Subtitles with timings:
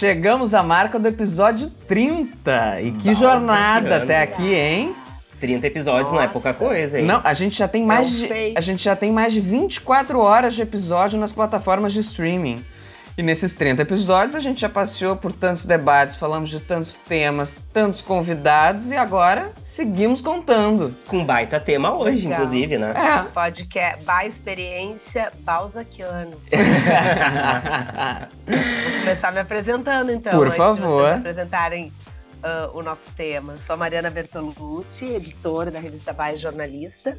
[0.00, 2.80] Chegamos à marca do episódio 30.
[2.80, 4.96] E que Nossa, jornada que até aqui, hein?
[5.38, 7.04] 30 episódios não é pouca coisa, hein?
[7.04, 8.26] Não, a gente já tem mais de
[8.56, 12.64] a gente já tem mais de 24 horas de episódio nas plataformas de streaming.
[13.18, 17.62] E nesses 30 episódios a gente já passeou por tantos debates, falamos de tantos temas,
[17.72, 20.94] tantos convidados e agora seguimos contando.
[21.06, 22.32] Com baita tema hoje, Legal.
[22.32, 22.94] inclusive, né?
[22.96, 23.22] É.
[23.32, 26.30] Podcast Ba Experiência Balzaquiano.
[28.46, 30.32] Vou começar me apresentando, então.
[30.32, 31.02] Por antes favor.
[31.02, 31.92] De vocês apresentarem
[32.42, 33.56] ah, o nosso tema.
[33.66, 37.16] Sou a Mariana Bertolucci, editora da revista Ba e jornalista.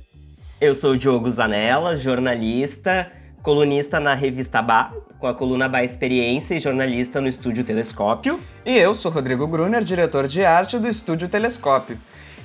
[0.60, 6.56] Eu sou o Diogo Zanella, jornalista, colunista na revista Bá, com a coluna Bá Experiência
[6.56, 8.39] e jornalista no Estúdio Telescópio.
[8.66, 11.97] E eu sou Rodrigo Gruner, diretor de arte do Estúdio Telescópio.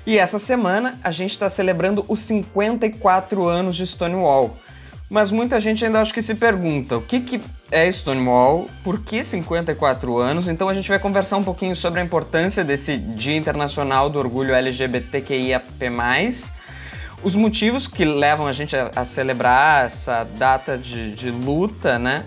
[0.07, 4.57] E essa semana a gente está celebrando os 54 anos de Stonewall.
[5.09, 9.23] Mas muita gente ainda acho que se pergunta o que, que é Stonewall, por que
[9.23, 10.49] 54 anos?
[10.49, 14.55] Então a gente vai conversar um pouquinho sobre a importância desse Dia Internacional do Orgulho
[14.55, 15.93] LGBTQIAP+,
[17.23, 22.25] os motivos que levam a gente a, a celebrar essa data de, de luta, né?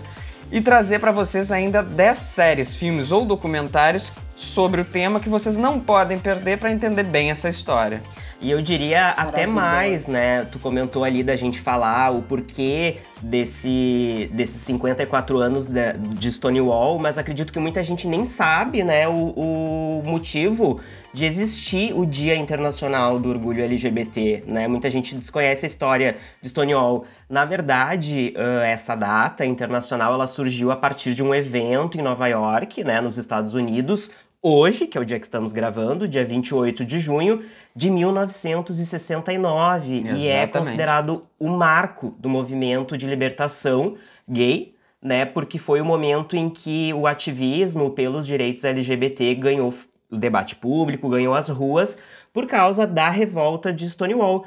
[0.52, 5.56] E trazer para vocês ainda 10 séries, filmes ou documentários sobre o tema que vocês
[5.56, 8.02] não podem perder para entender bem essa história.
[8.42, 10.46] E eu diria até mais, né?
[10.50, 16.98] Tu comentou ali da gente falar o porquê desse, desses 54 anos de, de Stonewall,
[16.98, 20.80] mas acredito que muita gente nem sabe, né, o, o motivo
[21.12, 24.66] de existir o Dia Internacional do Orgulho LGBT, né?
[24.66, 27.04] Muita gente desconhece a história de Stonewall.
[27.28, 28.32] Na verdade,
[28.64, 33.18] essa data internacional ela surgiu a partir de um evento em Nova York, né, nos
[33.18, 34.10] Estados Unidos,
[34.42, 37.42] hoje, que é o dia que estamos gravando, dia 28 de junho
[37.80, 40.52] de 1969, e é Exatamente.
[40.52, 43.94] considerado o marco do movimento de libertação
[44.28, 45.24] gay, né?
[45.24, 49.72] Porque foi o momento em que o ativismo pelos direitos LGBT ganhou
[50.10, 51.98] o debate público, ganhou as ruas
[52.34, 54.44] por causa da revolta de Stonewall,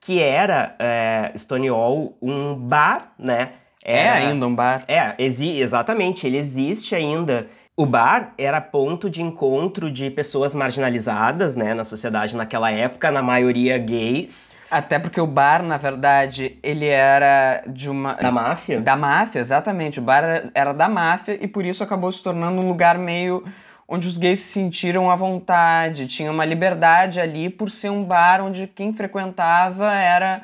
[0.00, 3.52] que era é, Stonewall um bar, né?
[3.84, 4.82] É Era- ainda um bar.
[4.88, 7.46] é, exatamente, ele existe ainda.
[7.76, 13.20] O bar era ponto de encontro de pessoas marginalizadas, né, na sociedade naquela época, na
[13.20, 18.14] maioria gays, Até porque o bar, na verdade, ele era de uma.
[18.14, 18.80] da máfia.
[18.80, 19.98] Da máfia, exatamente.
[19.98, 23.44] O bar era- da máfia e por isso acabou se tornando um lugar meio
[23.88, 28.40] onde os gays se sentiram à vontade, tinha uma liberdade ali por ser um bar
[28.42, 30.42] onde quem frequentava era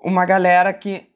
[0.00, 1.06] uma galera que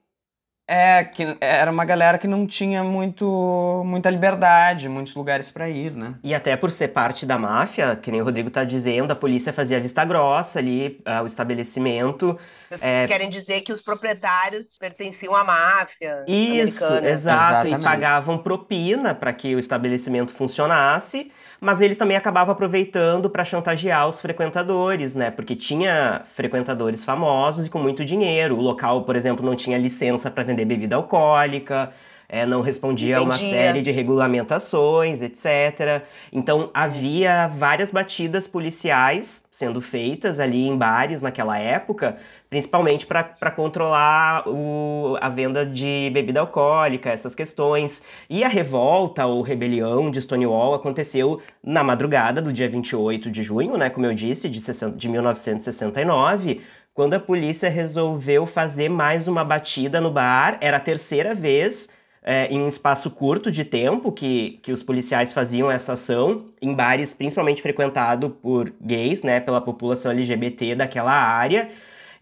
[0.68, 5.92] é que era uma galera que não tinha muito muita liberdade, muitos lugares pra ir,
[5.92, 6.14] né?
[6.24, 9.52] E até por ser parte da máfia, que nem o Rodrigo tá dizendo, a polícia
[9.52, 12.38] fazia vista grossa ali, ah, o estabelecimento.
[12.80, 17.08] É, Querem dizer que os proprietários pertenciam à máfia Isso, americana.
[17.08, 17.66] exato.
[17.68, 17.80] Exatamente.
[17.80, 24.08] E pagavam propina para que o estabelecimento funcionasse, mas eles também acabavam aproveitando para chantagear
[24.08, 25.30] os frequentadores, né?
[25.30, 28.56] Porque tinha frequentadores famosos e com muito dinheiro.
[28.56, 31.92] O local, por exemplo, não tinha licença para vender bebida alcoólica.
[32.28, 36.02] é, não respondia a uma série de regulamentações, etc.
[36.32, 42.16] Então havia várias batidas policiais sendo feitas ali em bares naquela época,
[42.50, 48.02] principalmente para controlar o- a venda de bebida alcoólica, essas questões.
[48.28, 53.76] E a revolta ou rebelião de Stonewall aconteceu na madrugada do dia 28 de junho,
[53.78, 56.60] né, como eu disse, de, 60 de 1969.
[56.96, 61.90] Quando a polícia resolveu fazer mais uma batida no bar, era a terceira vez
[62.22, 66.72] é, em um espaço curto de tempo que, que os policiais faziam essa ação, em
[66.72, 71.68] bares principalmente frequentado por gays, né, pela população LGBT daquela área.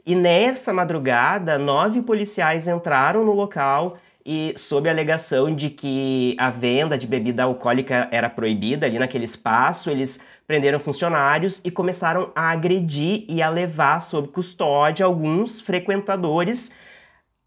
[0.04, 3.96] E nessa madrugada, nove policiais entraram no local
[4.26, 9.24] e sob a alegação de que a venda de bebida alcoólica era proibida ali naquele
[9.24, 16.72] espaço, eles prenderam funcionários e começaram a agredir e a levar sob custódia alguns frequentadores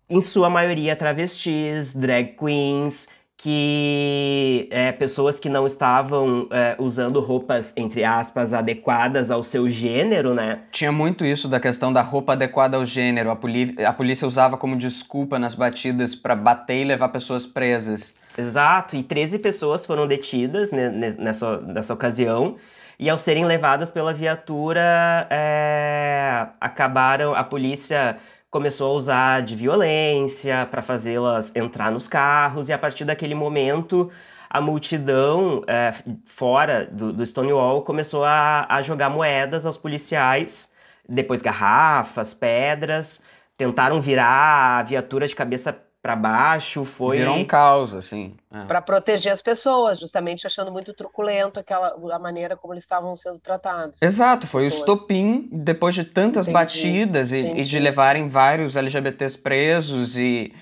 [0.10, 3.10] em sua maioria travestis, drag queens,
[3.40, 10.34] que é, pessoas que não estavam é, usando roupas, entre aspas, adequadas ao seu gênero,
[10.34, 10.62] né?
[10.72, 13.30] Tinha muito isso da questão da roupa adequada ao gênero.
[13.30, 18.16] A, poli- a polícia usava como desculpa nas batidas pra bater e levar pessoas presas.
[18.38, 22.56] Exato, e 13 pessoas foram detidas ne- ne- nessa, nessa ocasião.
[23.00, 28.18] E ao serem levadas pela viatura, é, acabaram, a polícia
[28.50, 34.10] começou a usar de violência para fazê-las entrar nos carros, e a partir daquele momento
[34.50, 35.94] a multidão é,
[36.26, 40.72] fora do, do, Stonewall começou a, a jogar moedas aos policiais,
[41.08, 43.22] depois garrafas, pedras,
[43.58, 48.63] tentaram virar a viatura de cabeça para baixo, foi virou um caos assim, é.
[48.63, 53.39] para proteger as pessoas, justamente achando muito truculento aquela a maneira como eles estavam sendo
[53.39, 54.01] tratados.
[54.01, 59.38] Exato, foi o estopim depois de tantas entendi, batidas e, e, de levarem vários LGBTs
[59.38, 60.56] presos e,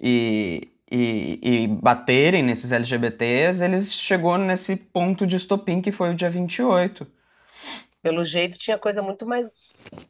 [0.00, 6.14] e, e, e baterem nesses LGBTs, eles chegou nesse ponto de estopim que foi o
[6.14, 7.04] dia 28.
[8.00, 9.48] Pelo jeito tinha coisa muito mais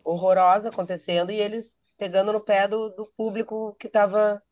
[0.04, 4.42] horrorosa acontecendo e eles pegando no pé do, do público que estava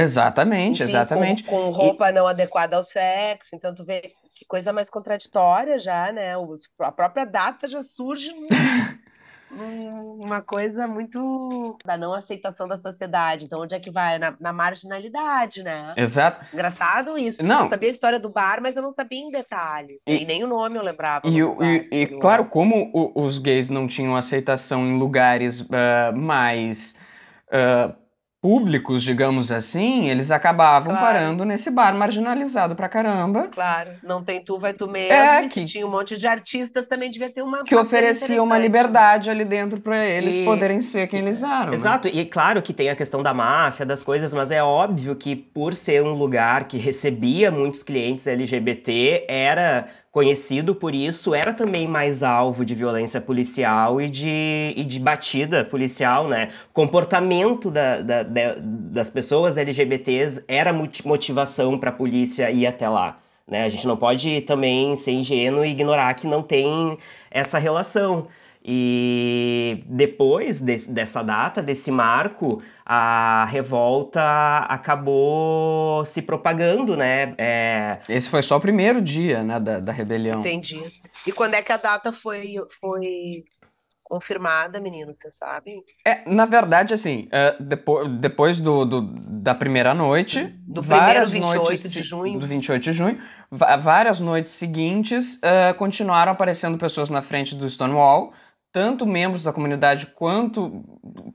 [0.00, 1.44] Exatamente, Enfim, exatamente.
[1.44, 2.12] Com, com roupa e...
[2.12, 6.34] não adequada ao sexo, então tu vê que coisa mais contraditória já, né?
[6.80, 8.30] a própria data já surge
[9.50, 13.46] uma coisa muito da não aceitação da sociedade.
[13.46, 14.18] Então, onde é que vai?
[14.18, 15.94] Na, na marginalidade, né?
[15.96, 16.44] Exato.
[16.52, 17.42] Engraçado isso.
[17.42, 17.64] Não.
[17.64, 20.00] Eu sabia a história do bar, mas eu não sabia em detalhe.
[20.06, 21.26] E, e nem o nome eu lembrava.
[21.26, 26.98] E, e, e claro, como o, os gays não tinham aceitação em lugares uh, mais.
[27.48, 28.07] Uh,
[28.40, 31.06] públicos, digamos assim, eles acabavam claro.
[31.06, 33.48] parando nesse bar marginalizado pra caramba.
[33.48, 35.12] Claro, não tem tu, vai tu mesmo.
[35.12, 39.28] É, que tinha um monte de artistas, também devia ter uma que oferecia uma liberdade
[39.28, 40.44] ali dentro para eles e...
[40.44, 41.70] poderem ser quem eles eram.
[41.70, 41.74] Né?
[41.74, 42.14] Exato, né?
[42.14, 45.74] e claro que tem a questão da máfia, das coisas, mas é óbvio que por
[45.74, 52.22] ser um lugar que recebia muitos clientes LGBT, era conhecido por isso, era também mais
[52.22, 56.48] alvo de violência policial e de, e de batida policial, né?
[56.70, 62.88] O comportamento da, da, da, das pessoas LGBTs era motivação para a polícia ir até
[62.88, 63.18] lá.
[63.46, 63.64] Né?
[63.64, 66.98] A gente não pode também ser ingênuo e ignorar que não tem
[67.30, 68.26] essa relação.
[68.70, 74.20] E depois de, dessa data, desse marco, a revolta
[74.68, 77.34] acabou se propagando, né?
[77.38, 77.98] É...
[78.06, 80.40] Esse foi só o primeiro dia, né, da, da rebelião.
[80.40, 80.82] Entendi.
[81.26, 83.42] E quando é que a data foi, foi
[84.04, 85.82] confirmada, menino, você sabe?
[86.04, 91.54] É, na verdade, assim, é, depois, depois do, do, da primeira noite, do várias primeiro
[91.54, 92.38] 28 noites de junho.
[92.38, 93.18] Do 28 de junho,
[93.50, 98.34] várias noites seguintes uh, continuaram aparecendo pessoas na frente do Stonewall,
[98.72, 100.84] tanto membros da comunidade quanto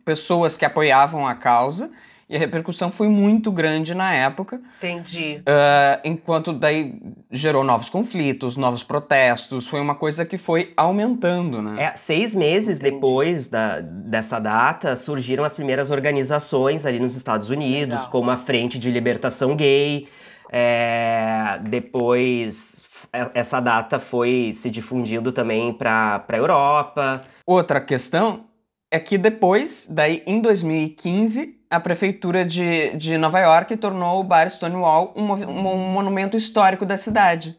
[0.06, 1.91] pessoas que apoiavam a causa.
[2.30, 4.59] E a repercussão foi muito grande na época.
[4.77, 5.41] Entendi.
[5.41, 7.00] Uh, enquanto daí
[7.30, 9.68] gerou novos conflitos, novos protestos.
[9.68, 11.83] Foi uma coisa que foi aumentando, né?
[11.83, 12.95] É, seis meses Entendi.
[12.95, 18.09] depois da, dessa data, surgiram as primeiras organizações ali nos Estados Unidos, Legal.
[18.09, 20.07] como a Frente de Libertação Gay.
[20.50, 22.82] É, depois
[23.33, 27.21] essa data foi se difundindo também para a Europa.
[27.45, 28.45] Outra questão
[28.89, 34.50] é que depois, daí em 2015, a prefeitura de, de Nova York tornou o bar
[34.50, 37.57] Stonewall um, um, um monumento histórico da cidade.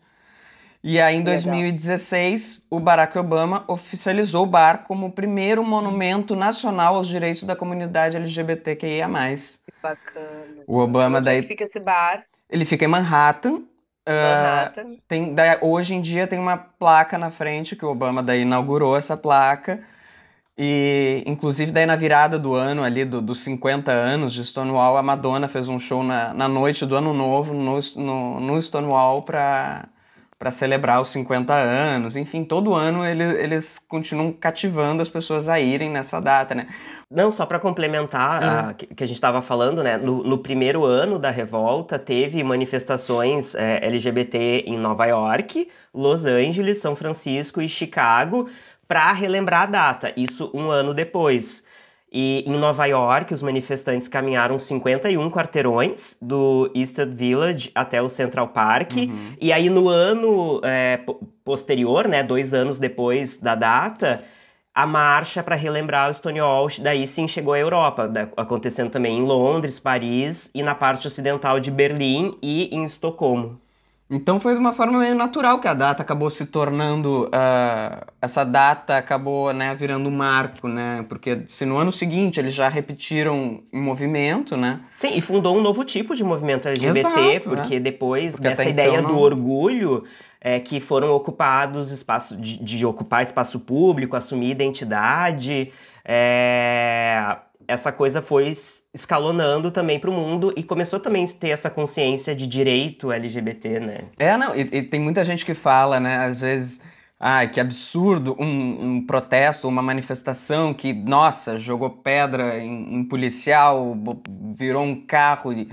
[0.87, 6.97] E aí, em 2016, o Barack Obama oficializou o bar como o primeiro monumento nacional
[6.97, 9.09] aos direitos da comunidade LGBTQIA+.
[9.09, 10.63] Que bacana.
[10.67, 11.39] O Obama Onde daí...
[11.39, 12.25] Onde fica esse bar?
[12.51, 13.63] Ele fica em Manhattan,
[14.07, 18.43] Uh, tem, daí, hoje em dia tem uma placa na frente que o Obama daí
[18.43, 19.81] inaugurou essa placa.
[20.57, 25.03] E, inclusive, daí na virada do ano ali, do, dos 50 anos de Stonewall, a
[25.03, 29.25] Madonna fez um show na, na noite do ano novo no, no, no Stonewall
[30.39, 32.17] para celebrar os 50 anos.
[32.17, 36.67] Enfim, todo ano ele, eles continuam cativando as pessoas a irem nessa data, né?
[37.11, 38.69] Não, só para complementar hum.
[38.71, 39.97] a, que, que a gente estava falando, né?
[39.97, 46.79] No, no, primeiro ano da revolta, teve manifestações é, LGBT em Nova York, Los Angeles,
[46.79, 48.49] São Francisco e Chicago
[48.87, 50.13] para relembrar a data.
[50.17, 51.64] Isso um ano depois.
[52.17, 58.47] E em Nova York, os manifestantes caminharam 51 quarteirões do Easted Village até o Central
[58.49, 58.93] Park.
[58.99, 59.33] Uhum.
[59.41, 61.01] E aí, no ano é,
[61.45, 64.23] posterior, né, dois anos depois da data,
[64.73, 69.81] a marcha para relembrar o Stonewall, daí sim chegou à Europa, acontecendo também em Londres,
[69.81, 73.61] Paris e na parte ocidental de Berlim e em Estocolmo.
[74.11, 77.25] Então foi de uma forma meio natural que a data acabou se tornando.
[77.25, 81.05] Uh, essa data acabou né, virando um marco, né?
[81.09, 84.81] Porque se no ano seguinte eles já repetiram o movimento, né?
[84.93, 87.41] Sim, e fundou um novo tipo de movimento LGBT, Exato, né?
[87.41, 87.81] porque né?
[87.81, 89.11] depois porque dessa ideia então não...
[89.11, 90.05] do orgulho.
[90.47, 95.73] É, que foram ocupados espaço de, de ocupar espaço público, assumir identidade,
[96.05, 98.57] é, essa coisa foi
[98.93, 103.81] escalonando também para o mundo e começou também a ter essa consciência de direito LGBT,
[103.81, 103.99] né?
[104.19, 106.81] É, não, e, e, tem muita gente que fala, né, às vezes,
[107.19, 113.97] Ai, que absurdo, um, um protesto, uma manifestação que, nossa, jogou pedra em, em policial,
[114.55, 115.53] virou um carro.
[115.53, 115.71] E...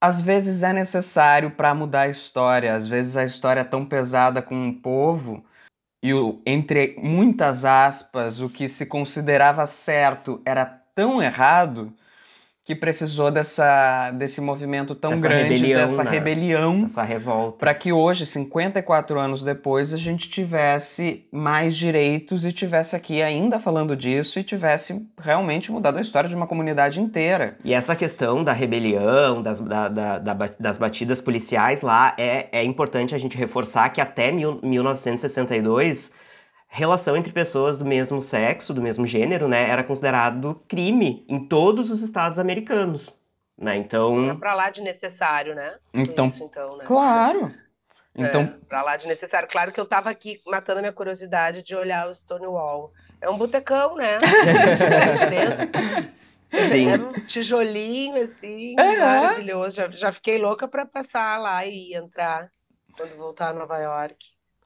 [0.00, 4.40] Às vezes é necessário para mudar a história, às vezes a história é tão pesada
[4.40, 5.44] com um povo
[6.06, 11.92] e, o, entre muitas aspas, o que se considerava certo era tão errado
[12.66, 16.10] que precisou dessa, desse movimento tão Dessa grande, rebelião, dessa né?
[16.10, 17.58] rebelião, Essa revolta.
[17.58, 23.60] para que hoje, 54 anos depois, a gente tivesse mais direitos e tivesse aqui ainda
[23.60, 27.56] falando disso e tivesse realmente mudado a história de uma comunidade inteira.
[27.62, 32.64] E essa questão da rebelião, das, da- da- da das batidas policiais lá, é, é
[32.64, 36.10] importante a gente reforçar que até mil, 1962,
[36.68, 41.90] relação entre pessoas do mesmo sexo, do mesmo gênero, né, era considerado crime em todos
[41.90, 43.18] os estados americanos.
[43.58, 43.76] Né?
[43.76, 45.76] É Então, pra lá de necessário, né?
[45.94, 46.84] Então, Isso, então, né?
[46.84, 47.54] Claro!
[48.14, 49.48] Então, É, pra lá de necessário.
[49.48, 52.92] Claro que eu tava aqui matando a minha curiosidade de olhar o Stonewall.
[53.20, 54.18] É um botecão, né?
[56.14, 56.90] Sim.
[56.90, 58.98] É um tijolinho, assim, É.
[58.98, 59.76] maravilhoso.
[59.76, 62.50] Já, já fiquei louca pra passar lá e entrar
[62.96, 64.16] quando voltar a Nova York.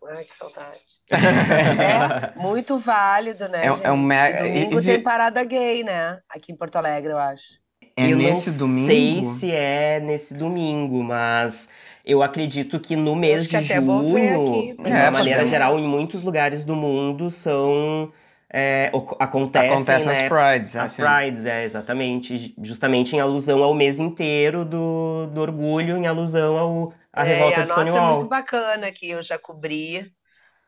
[0.08, 0.80] Ai, que saudade.
[2.36, 6.18] É muito válido, né, É- é um me- Domingo e- e- tem parada gay, né?
[6.28, 7.60] Aqui em Porto Alegre, eu acho.
[7.96, 8.86] é eu nesse não domingo.
[8.86, 11.68] sei se é nesse domingo, mas
[12.04, 15.50] eu acredito que no mês que de é junho, aqui, de É, uma maneira porque-
[15.50, 18.10] geral, em muitos lugares do mundo são
[18.52, 18.90] é,
[19.20, 21.02] acontecem, Acontecem né, as prides, As assim.
[21.04, 22.52] prides, é, exatamente.
[22.60, 27.60] Justamente em alusão ao mês inteiro do, do orgulho, em alusão ao, à É, revolta
[27.60, 28.02] a de nossa é Stonewall.
[28.02, 30.12] muito bacana que eu já cobri.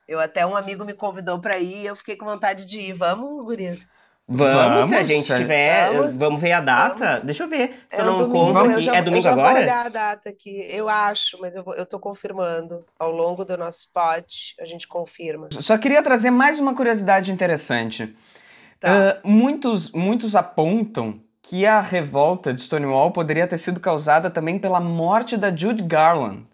[0.09, 2.95] Eu até um amigo me convidou pra ir e eu fiquei com vontade de ir.
[2.95, 3.81] Vamos, gurias?
[4.27, 5.91] Vamos, se a Vamos, gente tiver.
[5.91, 6.17] Vamos.
[6.17, 7.21] Vamos ver a data?
[7.21, 7.87] Deixa eu ver.
[7.91, 9.59] Se eu É um não domingo, conto eu já, é eu domingo vou agora?
[9.59, 10.51] olhar a data aqui.
[10.71, 12.85] Eu acho, mas eu, vou, eu tô confirmando.
[12.99, 15.55] Ao longo do nosso spot, a gente confirma.
[15.61, 18.15] Só queria trazer mais uma curiosidade interessante.
[18.81, 19.09] Tá.
[19.11, 24.81] Ah, muitos, muitos apontam que a revolta de Stonewall poderia ter sido causada também pela
[24.81, 26.47] morte da Judy Garland,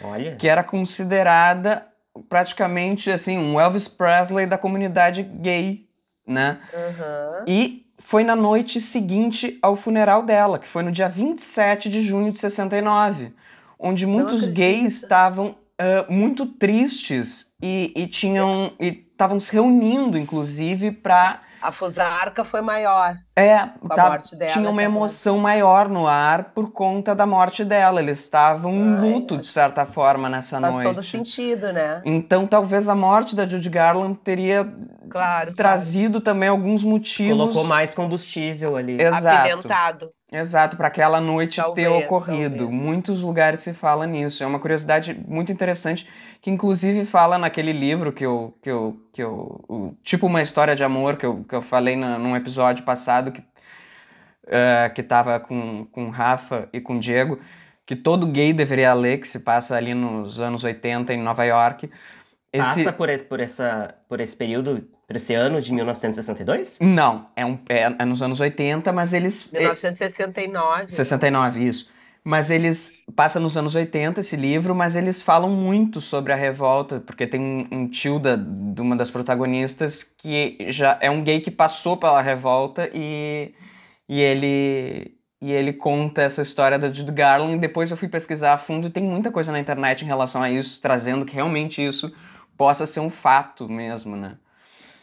[0.00, 0.36] Olha.
[0.36, 1.86] que era considerada
[2.28, 5.86] praticamente assim um Elvis Presley da comunidade gay,
[6.26, 6.58] né?
[6.72, 7.44] Aham.
[7.46, 12.32] E foi na noite seguinte ao funeral dela, que foi no dia 27 de junho
[12.32, 13.34] de 69,
[13.78, 20.90] onde muitos gays estavam ah, muito tristes e, e tinham e estavam se reunindo, inclusive,
[20.90, 23.16] para A fusarca foi maior.
[23.34, 24.94] é, Com a tá- morte dela, tinha uma tá bom.
[24.96, 28.00] emoção maior no ar por conta da morte dela.
[28.00, 30.86] Eles estavam em luto, de certa forma, nessa Faz noite.
[30.88, 32.02] todo sentido, né?
[32.04, 34.66] Então, talvez a morte da Judy Garland teria
[35.10, 35.54] Claro.
[35.54, 37.36] trazido também alguns motivos.
[37.38, 38.96] Colocou mais combustível ali.
[38.96, 39.16] claro.
[39.16, 39.38] Exato.
[39.48, 40.10] Apimentado.
[40.32, 42.56] Exato, para aquela noite ter Talvez, ocorrido.
[42.58, 42.70] talvez.
[42.82, 44.42] Muitos lugares se fala nisso.
[44.42, 46.06] É uma curiosidade muito interessante
[46.40, 50.74] que inclusive fala naquele livro que eu que eu que eu o- tipo uma história
[50.74, 53.40] de amor que eu, que eu falei na, num episódio passado que
[54.48, 57.38] eh, que tava com com Rafa e com Diego,
[57.84, 61.88] que todo gay deveria ler, que se passa ali nos anos 80 em Nova York.
[62.56, 66.78] Esse Passa por esse, por, essa, por esse período, por esse ano de 1962?
[66.80, 70.90] não, é um é, é nos anos 80, mas eles é- 1969.
[70.90, 71.96] 69, isso.
[72.26, 73.04] Mas eles.
[73.14, 77.40] Passa nos anos 80 esse livro, mas eles falam muito sobre a revolta, porque tem
[77.40, 81.96] um, um tio da, de uma das protagonistas que já é um gay que passou
[81.96, 83.54] pela revolta e,
[84.08, 85.14] e ele.
[85.40, 87.58] E ele conta essa história da Judy Garland.
[87.58, 90.50] Depois eu fui pesquisar a fundo e tem muita coisa na internet em relação a
[90.50, 92.12] isso, trazendo que realmente isso
[92.56, 94.36] possa ser um fato mesmo, né?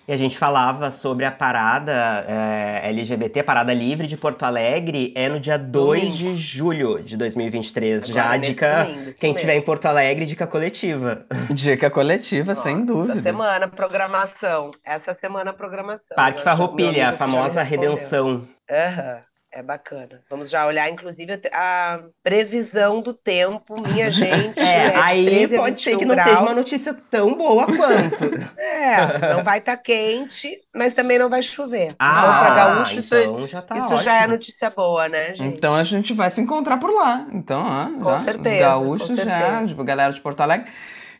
[0.06, 5.14] E a gente falava sobre a parada é, LGBT, a parada livre de Porto Alegre,
[5.16, 6.18] é no dia 2 Domingo.
[6.18, 8.08] de julho de 2023.
[8.08, 11.24] Já Agora, a nesse dica, domingo, quem estiver em Porto Alegre, dica coletiva.
[11.52, 13.22] Dica coletiva, sem Essa dúvida.
[13.24, 14.72] semana, programação.
[14.84, 16.18] Essa semana, programação.
[16.18, 18.46] Parque Farroupilha, a já famosa redenção.
[18.70, 19.20] Aham,
[19.56, 20.20] é bacana.
[20.30, 24.60] Vamos já olhar, inclusive, a previsão do tempo, minha gente.
[24.60, 26.30] É, de aí 13 a pode ser 21 que não graus.
[26.30, 28.54] seja uma notícia tão boa quanto.
[28.58, 31.96] É, não vai estar quente, mas também não vai chover.
[32.00, 34.02] ah, gaúcho, isso, então já tá isso ótimo.
[34.02, 35.56] já é notícia boa, né, gente?
[35.56, 37.28] Então a gente vai se encontrar por lá.
[37.32, 39.68] Então, ó, Com já, certeza, os gaúchos com já, certeza.
[39.68, 40.70] tipo, galera de Porto Alegre.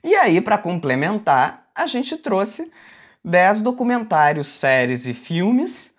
[0.04, 2.72] E aí, pra complementar, a gente trouxe
[3.24, 5.93] 10 documentários, séries e filmes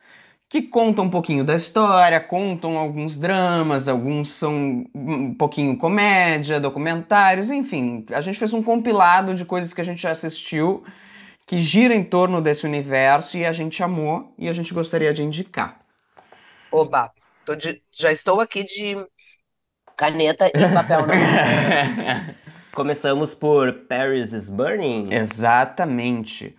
[0.54, 7.50] que contam um pouquinho da história, contam alguns dramas, alguns são um pouquinho comédia, documentários,
[7.50, 8.06] enfim.
[8.12, 10.84] A gente fez um compilado de coisas que a gente já assistiu
[11.46, 15.24] que gira em torno desse universo e a gente amou e a gente gostaria de
[15.24, 15.80] indicar.
[16.70, 18.96] Oba, tô de- já estou aqui de
[19.96, 21.42] caneta e papel na mão.
[22.72, 25.12] Começamos por Paris is Burning.
[25.12, 26.56] Exatamente.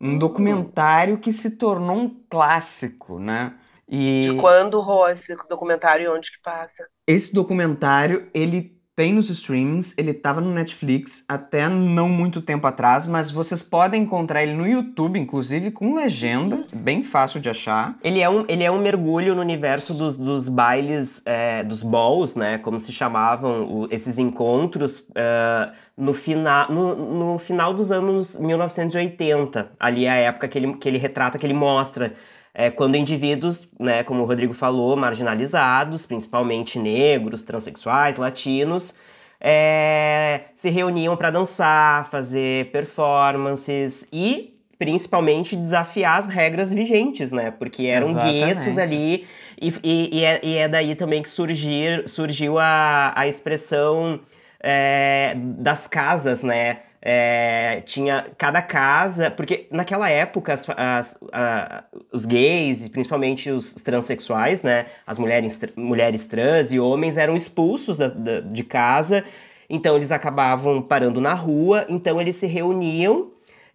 [0.00, 3.54] Um documentário que se tornou um clássico, né?
[3.88, 6.86] E de quando rolou esse documentário e onde que passa?
[7.06, 13.06] Esse documentário, ele tem nos streamings, ele tava no Netflix até não muito tempo atrás,
[13.06, 17.98] mas vocês podem encontrar ele no YouTube, inclusive com legenda, bem fácil de achar.
[18.02, 22.34] Ele é um, ele é um mergulho no universo dos, dos bailes, é, dos balls,
[22.34, 28.38] né, como se chamavam o, esses encontros, uh, no, fina, no, no final dos anos
[28.38, 29.72] 1980.
[29.78, 32.12] Ali é a época que ele, que ele retrata, que ele mostra
[32.52, 38.94] é, quando indivíduos, né, como o Rodrigo falou, marginalizados, principalmente negros, transexuais, latinos,
[39.40, 47.50] é, se reuniam para dançar, fazer performances e principalmente desafiar as regras vigentes, né?
[47.50, 48.54] Porque eram Exatamente.
[48.54, 49.26] guetos ali
[49.60, 54.20] e, e, e, é, e, é, daí também que surgir, surgiu a, a expressão
[54.60, 56.80] é, das casas, né?
[57.08, 64.64] É, tinha cada casa, porque naquela época as, as, a, os gays, principalmente os transexuais,
[64.64, 69.24] né, as mulheres, mulheres trans e homens eram expulsos da, da, de casa,
[69.70, 73.30] então eles acabavam parando na rua, então eles se reuniam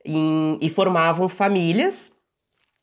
[0.05, 2.15] em, e formavam famílias.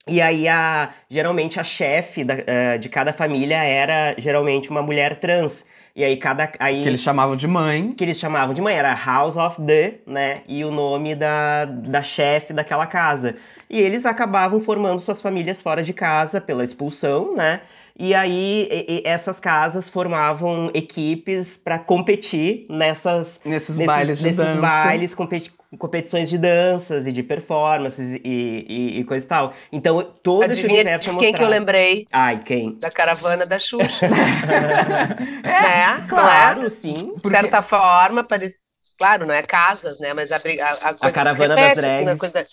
[0.06, 5.16] E aí, a, geralmente, a chefe da, uh, de cada família era geralmente uma mulher
[5.16, 5.66] trans.
[5.98, 6.48] E aí cada.
[6.60, 7.90] Aí, que eles chamavam de mãe.
[7.90, 10.42] Que eles chamavam de mãe, era House of the, né?
[10.46, 13.34] E o nome da, da chefe daquela casa.
[13.68, 17.62] E eles acabavam formando suas famílias fora de casa pela expulsão, né?
[17.98, 24.26] E aí e, e essas casas formavam equipes para competir nessas nesses, nesses bailes de
[24.26, 24.60] nesses dança.
[24.60, 29.52] bailes, competi competições de danças e de performances e, e, e coisa e tal.
[29.70, 31.20] Então todo Adivinha esse universo é mostrado.
[31.20, 32.06] quem que eu lembrei?
[32.10, 32.78] Ai, quem?
[32.78, 34.06] Da caravana da Xuxa.
[35.44, 36.06] é, né?
[36.08, 36.70] claro, é?
[36.70, 37.12] sim.
[37.22, 38.54] De certa forma, pare...
[38.96, 40.14] claro, não é casas, né?
[40.14, 42.18] Mas a, a, a, a caravana repete, das drags.
[42.18, 42.46] Coisa...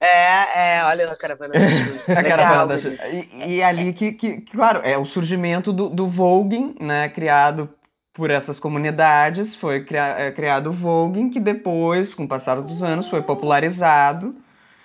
[0.00, 2.12] É, é, olha a caravana da Xuxa.
[2.18, 3.08] a caravana da Xuxa.
[3.08, 7.10] E, e ali que, que, claro, é o surgimento do, do voguing, né?
[7.10, 7.68] Criado
[8.14, 13.08] por essas comunidades, foi é, criado o voguing, que depois, com o passar dos anos,
[13.08, 14.36] foi popularizado.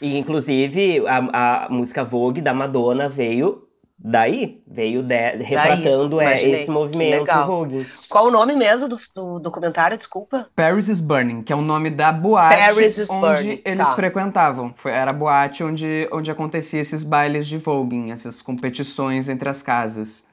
[0.02, 3.68] E, inclusive, a, a música Vogue da Madonna veio
[4.00, 7.88] daí, veio de, retratando daí, é, esse movimento Vogue.
[8.10, 10.48] Qual o nome mesmo do, do, documentário, desculpa?
[10.56, 13.62] Paris is Burning, que é o nome da boate onde burning.
[13.64, 13.96] eles tá.
[13.96, 14.74] frequentavam.
[14.76, 19.62] Foi, era a boate onde, onde acontecia esses bailes de voguing, essas competições entre as
[19.62, 20.28] casas.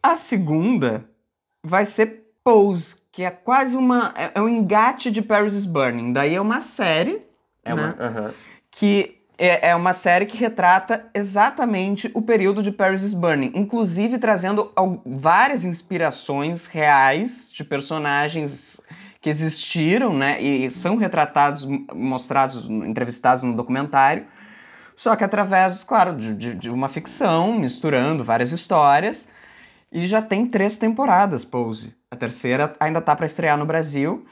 [0.00, 1.04] A segunda
[1.62, 4.14] vai ser Pose, que é quase uma.
[4.16, 6.12] É, é um engate de Paris is Burning.
[6.12, 7.22] Daí é uma série.
[7.64, 7.82] É né?
[7.82, 7.90] uma.
[7.90, 8.34] Uh -huh.
[8.70, 14.18] Que é, é uma série que retrata exatamente o período de Paris is Burning, inclusive
[14.18, 14.72] trazendo
[15.06, 18.80] várias inspirações reais de personagens
[19.20, 24.26] que existiram, né, e são retratados, mostrados, entrevistados no documentário,
[24.94, 29.28] só que através, claro, de, de, de uma ficção, misturando várias histórias,
[29.90, 31.94] e já tem três temporadas, Pose.
[32.10, 34.24] A terceira ainda tá para estrear no Brasil.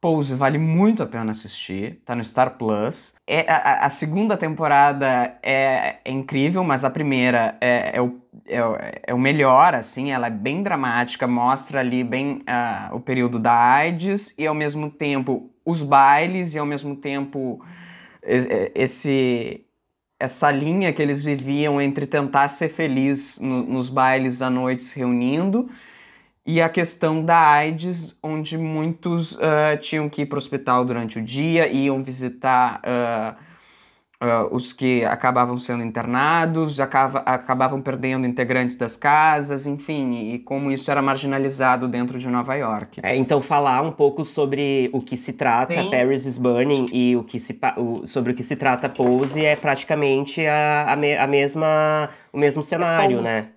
[0.00, 3.14] Pose vale muito a pena assistir, tá no Star Plus.
[3.26, 9.00] É, a, a segunda temporada é, é, incrível, mas a primeira é, é, o, é,
[9.08, 13.52] é, o melhor, assim, ela é bem dramática, mostra ali bem uh, o período da
[13.52, 17.60] AIDS e ao mesmo tempo os bailes e ao mesmo tempo
[18.74, 19.64] esse
[20.18, 24.98] essa linha que eles viviam entre tentar ser feliz no, nos bailes à noite se
[24.98, 25.68] reunindo
[26.44, 31.18] e a questão da AIDS, onde muitos uh, tinham que ir para o hospital durante
[31.18, 33.36] o dia, iam visitar uh,
[34.22, 40.70] uh, os que acabavam sendo internados, acaba, acabavam perdendo integrantes das casas, enfim, e como
[40.70, 43.00] isso era marginalizado dentro de Nova York.
[43.02, 45.90] É, então, falar um pouco sobre o que se trata Sim.
[45.90, 49.56] Paris is Burning e o que se, o, sobre o que se trata Pose é
[49.56, 53.48] praticamente a, a, me, a mesma, o mesmo cenário, é né?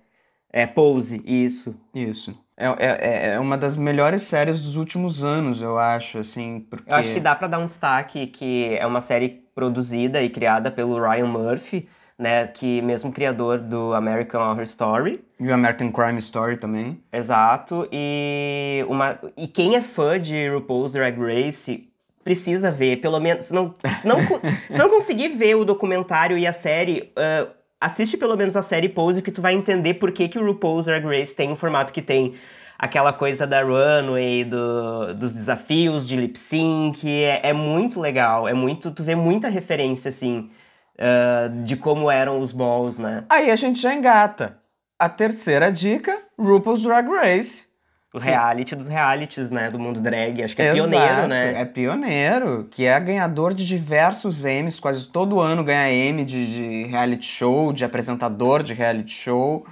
[0.52, 1.74] É Pose, isso.
[1.94, 2.41] Isso.
[2.56, 6.90] É, é, é uma das melhores séries dos últimos anos, eu acho, assim, porque...
[6.90, 10.70] Eu acho que dá para dar um destaque que é uma série produzida e criada
[10.70, 11.88] pelo Ryan Murphy,
[12.18, 15.24] né, que mesmo criador do American Horror Story.
[15.40, 17.02] E o American Crime Story também.
[17.12, 21.88] Exato, e, uma, e quem é fã de RuPaul's Drag Race
[22.22, 26.46] precisa ver, pelo menos, se não, se não, se não conseguir ver o documentário e
[26.46, 27.12] a série...
[27.16, 30.46] Uh, assiste pelo menos a série Pose que tu vai entender por que, que o
[30.46, 32.34] RuPaul's Drag Race tem o formato que tem.
[32.78, 38.54] Aquela coisa da runway, do, dos desafios de lip sync, é, é muito legal, é
[38.54, 40.50] muito, tu vê muita referência, assim,
[40.96, 43.22] uh, de como eram os balls, né?
[43.28, 44.58] Aí a gente já engata.
[44.98, 47.71] A terceira dica, RuPaul's Drag Race.
[48.12, 49.70] O reality dos realities, né?
[49.70, 50.42] Do mundo drag.
[50.42, 51.60] Acho que é pioneiro, Exato, né?
[51.60, 56.46] É pioneiro, que é ganhador de diversos Emmys, quase todo ano ganha Emmy de,
[56.84, 59.66] de reality show, de apresentador de reality show.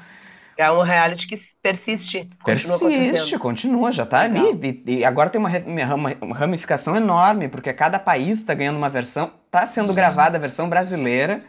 [0.56, 2.28] É um reality que persiste.
[2.42, 4.44] Continua Persiste, continua, já tá Legal.
[4.50, 4.82] ali.
[4.86, 5.50] E, e agora tem uma,
[5.94, 9.30] uma- uma ramificação enorme, porque cada país tá ganhando uma versão.
[9.50, 11.42] Tá sendo gravada a versão brasileira,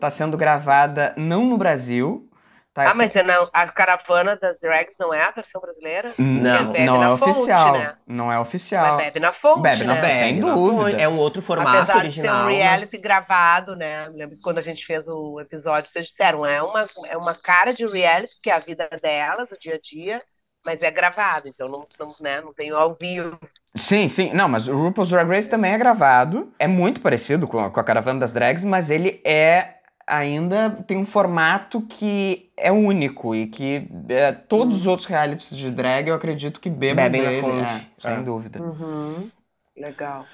[0.00, 2.28] tá sendo gravada não no Brasil.
[2.74, 6.10] Tá Ah, mas é não, a caravana das drags não é a versão brasileira?
[6.18, 7.72] Não, Bebe não é fonte, oficial.
[7.78, 7.94] né?
[8.06, 8.94] Não é oficial.
[8.96, 10.00] Mas bebe na fonte, Bebe na né?
[10.00, 10.98] fonte, sem dúvida.
[11.02, 12.34] É um outro formato Apesar original.
[12.34, 14.06] de ser um mas- reality gravado, né?
[14.06, 17.34] Eu lembro que quando a gente fez o episódio, vocês disseram, é uma, é uma
[17.34, 20.22] cara de reality, que é a vida delas, o dia a dia,
[20.64, 23.38] mas é gravado, então não, não, né, não tem ao vivo.
[23.76, 24.32] Sim, sim.
[24.32, 26.50] Não, mas o RuPaul's Drag Race também é gravado.
[26.58, 29.74] É muito parecido com a, com a Caravana das Drags, mas ele é
[30.06, 35.70] ainda tem um formato que é único e que é, todos os outros realities de
[35.70, 37.90] drag eu acredito que bebam Bebem na dele, fonte.
[37.98, 38.20] é, sem É.
[38.22, 38.62] dúvida.
[38.62, 39.30] Uhum.
[39.76, 40.24] Legal.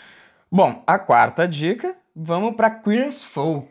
[0.50, 3.68] Bom, a quarta dica, vamos pra Queer as Folk.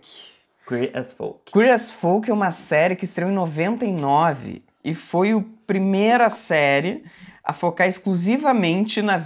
[0.68, 1.52] Queer as folk.
[1.52, 7.04] Queer as Folk é uma série que estreou em 99 e foi a primeira série
[7.44, 9.18] a focar exclusivamente na,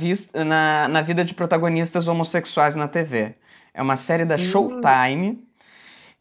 [0.45, 3.33] na, na vida de protagonistas homossexuais na TV.
[3.73, 5.43] É uma série da Showtime.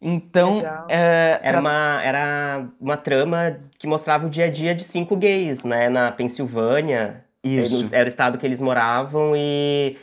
[0.01, 5.15] Então, é, Era uma, era uma trama que mostrava o dia a dia de cinco
[5.15, 5.89] gays, né?
[5.89, 7.23] Na Pensilvânia.
[7.43, 7.75] Isso.
[7.75, 9.95] Eles- Era o estado que eles moravam e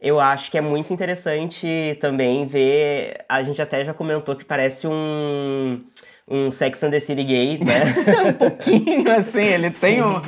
[0.00, 3.24] eu acho que é muito interessante também ver.
[3.28, 5.82] A gente até já comentou que parece um,
[6.28, 7.82] um Sex and the City gay, né?
[8.30, 10.20] um pouquinho assim, ele tem um-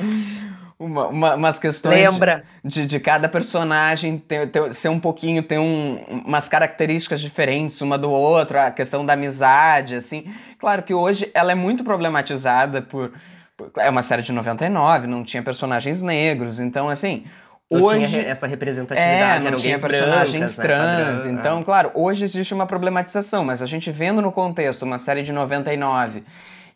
[0.79, 2.45] uma, uma- umas questões Lembra.
[2.65, 7.97] De, de cada personagem ter, ter- ser um pouquinho, ter um, umas características diferentes uma
[7.97, 10.25] do outro, a questão da amizade, assim.
[10.59, 13.13] Claro que hoje ela é muito problematizada por.
[13.57, 17.25] por- é uma série de 99, não tinha personagens negros, então assim.
[17.71, 21.21] Não hoje, tinha essa é, representatividade, não eram tinha personagens brancas, né, trans.
[21.23, 21.65] padrão, então, é.
[21.65, 26.23] claro, hoje existe uma problematização, mas a gente vendo no contexto uma série de 99.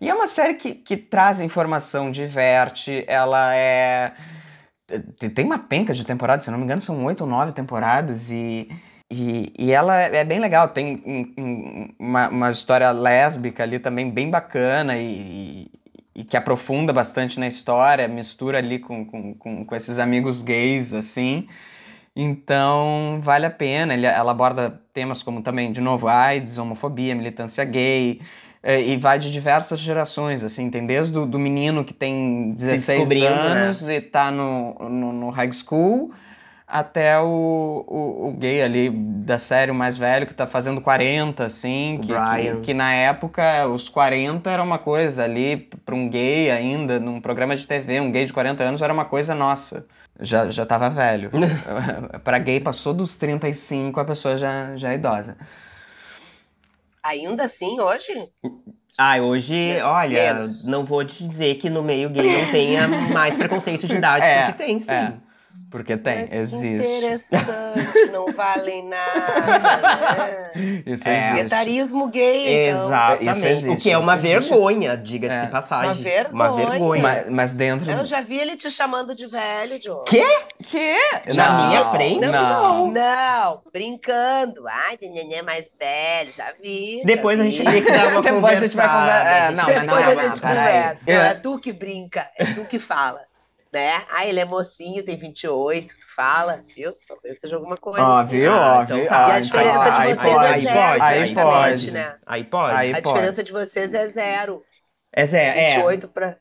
[0.00, 4.12] E é uma série que, que traz informação, diverte, ela é.
[5.18, 8.30] te- Tem uma penca de temporadas, se não me engano, são oito ou nove temporadas
[8.30, 8.68] e.
[9.10, 14.10] E, e ela é bem legal, tem um- um- uma, uma história lésbica ali também
[14.10, 15.70] bem bacana e,
[16.14, 20.92] e que aprofunda bastante na história, mistura ali com, com, com, com esses amigos gays,
[20.92, 21.48] assim.
[22.16, 23.94] Então, vale a pena.
[23.94, 28.20] Ela aborda temas como também, de novo, AIDS, homofobia, militância gay,
[28.62, 30.70] e vai de diversas gerações, assim.
[30.70, 33.30] Tem desde o do menino que tem 16 descobrindo, né?
[33.30, 36.12] anos e tá no, no, no high school,
[36.66, 41.44] até o, o, o gay ali da série, o mais velho, que tá fazendo 40,
[41.44, 42.00] assim.
[42.02, 46.98] Que, que, que na época, os 40 era uma coisa ali, pra um gay ainda,
[46.98, 49.86] num programa de TV, um gay de 40 anos era uma coisa nossa.
[50.20, 51.30] Já, já tava velho.
[52.24, 55.36] pra gay, passou dos 35, a pessoa já, já é idosa.
[57.08, 58.12] Ainda assim, hoje?
[58.98, 60.64] Ah, hoje, olha, Menos.
[60.64, 64.46] não vou te dizer que no meio gay não tenha mais preconceito de idade, É,
[64.46, 64.92] porque tem, sim.
[64.92, 65.14] é.
[65.70, 66.96] Porque tem, Mas que existe.
[66.96, 69.20] Interessante, não valem nada,
[70.16, 70.50] né?
[70.86, 71.18] Isso É.
[71.18, 71.46] existe.
[71.46, 72.84] Etarismo gay, então.
[72.86, 73.30] Exatamente.
[73.30, 75.44] Isso existe, o que é uma vergonha, diga-se É.
[75.44, 75.92] de passagem.
[75.92, 76.32] Uma vergonha.
[76.32, 77.02] Uma vergonha.
[77.02, 77.90] Mas, mas dentro.
[77.90, 80.04] Eu já vi ele te chamando de velho, John.
[80.06, 80.24] Quê?
[80.62, 80.96] Que?
[81.34, 82.26] Na minha frente?
[82.30, 82.90] Não.
[82.90, 84.66] Não, brincando.
[84.66, 87.02] Ai, neném mais velho, já vi.
[87.04, 87.64] Depois já a gente vi.
[87.64, 89.74] teria que dar uma Depois a gente vai conversada, conver- é, a gente não, vai
[89.74, 90.56] mas Depois não, a não, gente peraí.
[90.56, 90.98] conversa.
[91.06, 93.20] Não, Eu- é tu que brinca, é tu que fala.
[93.72, 94.02] Né?
[94.10, 96.90] Ah, ele é mocinho, tem 28, tu fala, viu?
[97.06, 98.02] Talvez seja alguma coisa.
[98.02, 98.50] Ó, viu?
[98.52, 99.06] Ah, Ó, então viu?
[99.10, 101.90] Ó, E a diferença de aí vocês pode, é aí zero, pode, aí pode.
[101.90, 102.16] né?
[102.26, 102.76] Aí pode.
[102.76, 104.62] Aí A diferença de vocês é zero.
[105.12, 105.74] É Zé, é.
[105.76, 106.36] 28 pra.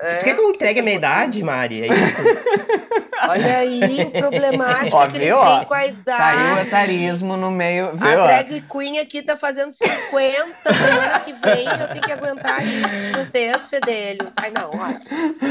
[0.00, 1.82] É, Tu quer que eu entregue a minha idade, Mari?
[1.82, 2.20] É isso?
[3.28, 5.36] Olha aí o problemático Ó, que ele viu?
[5.36, 6.18] Ó, tem com a idade.
[6.18, 8.20] Tá aí o etarismo no meio, viu?
[8.20, 8.26] A ó?
[8.26, 12.88] drag queen aqui tá fazendo 50, semana que vem eu tenho que aguentar isso
[13.30, 14.32] vocês, fedelho.
[14.36, 15.00] Ai, não, olha.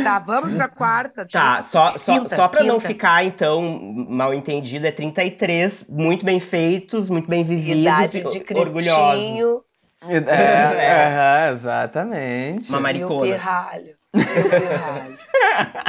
[0.03, 1.25] Tá, vamos pra quarta.
[1.31, 2.87] Tá, só, só, Quinta, só pra não quinta.
[2.87, 3.61] ficar, então,
[4.09, 9.23] mal entendido, é 33, muito bem feitos, muito bem vividos Idade e de orgulhosos.
[9.23, 9.61] Cristinho
[10.07, 12.69] É, é, exatamente.
[12.69, 13.31] Uma maricona.
[13.33, 13.95] pirralho.
[14.13, 15.17] Meu pirralho.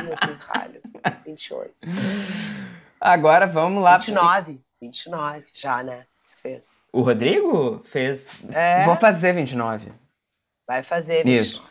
[0.04, 0.80] Meu pirralho.
[1.24, 1.72] 28.
[3.00, 3.98] Agora vamos lá.
[3.98, 4.60] 29.
[4.80, 6.00] 29, já, né?
[6.42, 6.60] Fez.
[6.92, 8.40] O Rodrigo fez.
[8.52, 9.92] É, Vou fazer 29.
[10.66, 11.26] vai fazer.
[11.26, 11.62] Isso.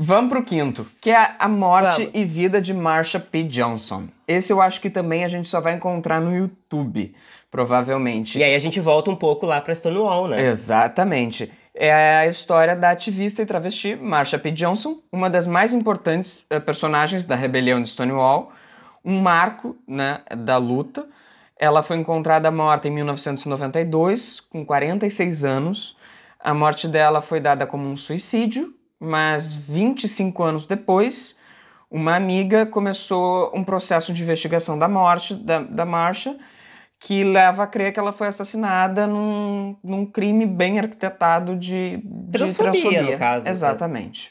[0.00, 2.14] Vamos pro quinto, que é a morte Vamos.
[2.14, 3.42] e vida de Marsha P.
[3.42, 4.04] Johnson.
[4.28, 7.14] Esse eu acho que também a gente só vai encontrar no YouTube,
[7.50, 8.38] provavelmente.
[8.38, 10.40] E aí a gente volta um pouco lá pra Stonewall, né?
[10.46, 11.52] Exatamente.
[11.74, 14.52] é a história da ativista e travesti Marsha P.
[14.52, 18.52] Johnson, uma das mais importantes uh, personagens da rebelião de Stonewall,
[19.08, 21.06] um marco né, da luta.
[21.58, 25.96] Ela foi encontrada morta em 1992, com 46 anos.
[26.38, 31.38] A morte dela foi dada como um suicídio, mas 25 anos depois,
[31.90, 36.36] uma amiga começou um processo de investigação da morte da, da Marsha
[37.00, 42.32] que leva a crer que ela foi assassinada num, num crime bem arquitetado de, de
[42.32, 43.02] transfobia, transfobia.
[43.12, 43.48] no caso.
[44.26, 44.28] né?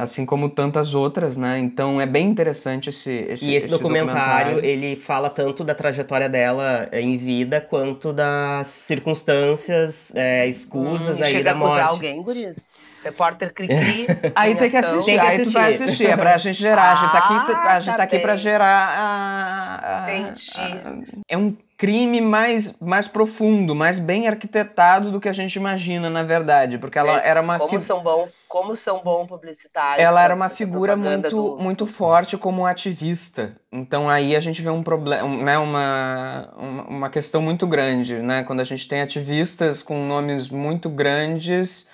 [0.00, 1.58] Assim como tantas outras, né?
[1.58, 6.88] Então é bem interessante esse, esse E esse, documentário, ele fala tanto da trajetória dela
[6.92, 11.88] em vida quanto das circunstâncias é, escusas Hum, aí chega da a acusar morte.
[11.88, 12.70] alguém, guris?
[13.08, 14.06] Repórter Cri-Cri.
[14.34, 14.94] Aí tem que ação.
[14.98, 16.06] assistir, Tem que aí tu vai assistir.
[16.06, 16.92] é pra gente gerar.
[16.92, 20.50] a gente tá aqui, Ah, a gente tá tá aqui pra gerar a, a- Entendi.
[20.56, 26.10] a- É um crime mais, mais profundo, mais bem arquitetado do que a gente imagina,
[26.10, 26.76] na verdade.
[26.76, 30.04] Porque ela era uma como são bom, como são bom publicitários.
[30.04, 33.52] ela era pra- uma figura muito, do- muito forte como ativista.
[33.72, 38.42] Então aí a gente vê um problema, né, uma, uma, uma questão muito grande, né?
[38.42, 41.88] Quando a gente tem ativistas com nomes muito grandes,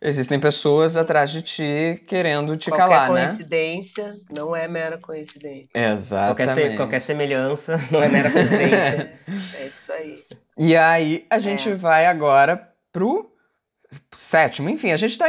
[0.00, 3.26] existem pessoas atrás de ti querendo te Qualquer calar, né?
[3.28, 5.68] coincidência não é mera coincidência.
[5.74, 6.36] Exatamente.
[6.36, 9.12] Qualquer, se- qualquer semelhança não é mera coincidência.
[9.58, 10.24] É isso aí.
[10.56, 11.74] E aí a gente É.
[11.74, 13.30] vai agora pro
[14.12, 14.68] sétimo.
[14.68, 15.26] Enfim, a gente tá.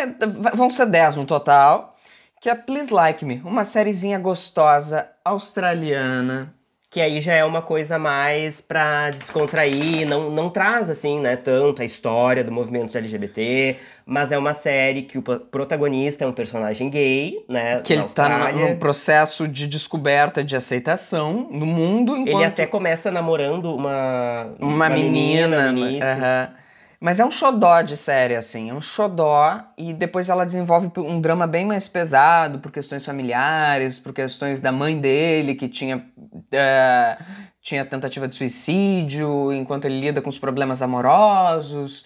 [0.53, 1.95] Vão ser dez no total.
[2.41, 6.53] Que é Please Like Me, uma sériezinha gostosa australiana.
[6.89, 11.83] Que aí já é uma coisa mais pra descontrair, não, não traz, assim, né, tanto
[11.83, 13.75] a história do movimento LGBT,
[14.05, 18.51] mas é uma série que o protagonista é um personagem gay, né, Que ele tá
[18.51, 22.17] num, processo de descoberta de aceitação no mundo.
[22.17, 25.71] Enquanto Ele até começa namorando uma, uma, menina.
[25.71, 26.09] no início.
[26.09, 26.58] aham.
[27.01, 28.69] Mas é um xodó de série, assim.
[28.69, 29.57] É um xodó.
[29.77, 34.71] E depois ela desenvolve um drama bem mais pesado por questões familiares, por questões da
[34.71, 36.05] mãe dele, que tinha,
[36.51, 37.17] eh,
[37.61, 42.05] tinha tentativa de suicídio, enquanto ele lida com os problemas amorosos.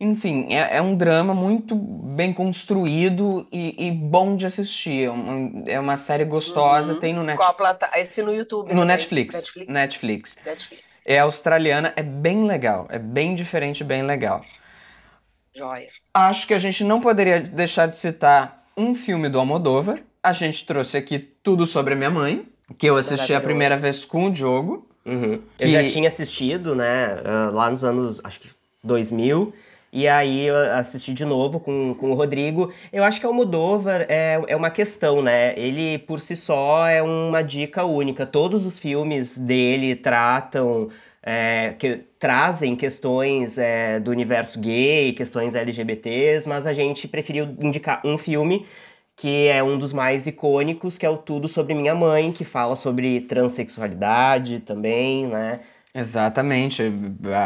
[0.00, 5.04] Enfim, é, é um drama muito bem construído e, e bom de assistir.
[5.04, 7.00] É, um- é uma série gostosa, Uhum.
[7.00, 7.88] tem no, net, Qual plata...
[7.94, 8.64] Esse no YouTube.
[8.64, 8.84] no também.
[8.86, 9.34] Netflix.
[9.34, 9.68] Netflix.
[9.72, 10.36] Netflix.
[10.44, 10.91] Netflix.
[11.04, 12.86] É australiana, é bem legal.
[12.90, 14.44] É bem diferente, bem legal.
[15.54, 15.88] Joia.
[16.14, 20.00] Acho que a gente não poderia deixar de citar um filme do Almodóvar.
[20.22, 22.46] A gente trouxe aqui Tudo Sobre a Minha Mãe,
[22.78, 24.88] que eu assisti a primeira vez com o Diogo.
[25.04, 25.42] Uhum.
[25.58, 28.48] Que- Eu já tinha assistido, né, ah, lá nos anos, acho que
[28.84, 29.52] 2000,
[29.92, 32.72] e aí eu assisti de novo com, com o Rodrigo.
[32.92, 37.42] Eu acho que Almodóvar é, é uma questão, né, ele por si só é uma
[37.42, 38.24] dica única.
[38.24, 40.88] Todos os filmes dele tratam,
[41.22, 48.00] é, que, trazem questões é, do universo gay, questões LGBTs, mas a gente preferiu indicar
[48.04, 48.66] um filme
[49.14, 52.76] que é um dos mais icônicos, que é o Tudo Sobre Minha Mãe, que fala
[52.76, 55.60] sobre transexualidade também, né?
[55.94, 56.82] Exatamente.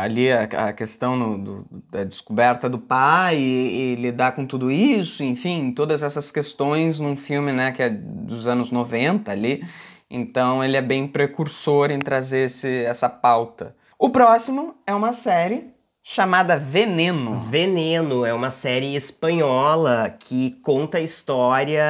[0.00, 4.70] Ali a, a questão no- do- da descoberta do pai e, e lidar com tudo
[4.70, 9.64] isso, enfim, todas essas questões num filme né, que é dos anos 90 ali.
[10.09, 13.74] Então ele é bem precursor em trazer esse, essa pauta.
[13.98, 15.74] O próximo é uma série
[16.09, 17.40] chamada Veneno.
[17.40, 21.83] Veneno é uma série espanhola que conta a história.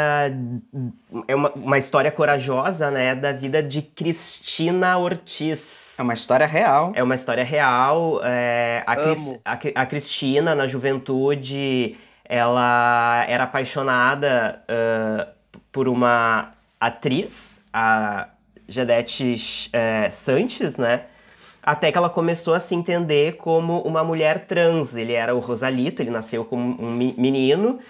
[1.29, 3.15] É uma, uma história corajosa, né?
[3.15, 5.95] Da vida de Cristina Ortiz.
[5.99, 6.93] É uma história real.
[6.95, 8.23] É uma história real.
[8.25, 9.53] é, a, Cris- a,
[9.83, 15.29] a Cristina, na juventude, ela era apaixonada ah,
[15.71, 18.29] por uma atriz, a
[18.67, 21.03] Gedete eh, Sanches, né?
[21.67, 24.97] Até que ela começou a se entender como uma mulher trans.
[24.97, 27.81] Ele era o Rosalito, ele nasceu como um menino.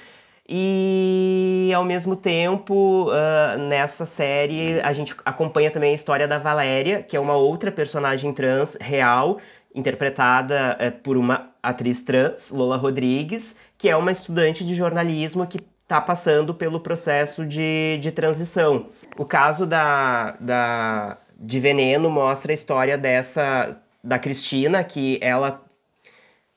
[0.49, 7.03] E ao mesmo tempo, ah, nessa série, a gente acompanha também a história da Valéria,
[7.03, 9.39] que é uma outra personagem trans real,
[9.75, 15.61] interpretada eh, por uma atriz trans, Lola Rodrigues, que é uma estudante de jornalismo que
[15.83, 18.87] está passando pelo processo de, de transição.
[19.19, 25.63] O caso da, da, de Veneno mostra a história dessa da Cristina, que ela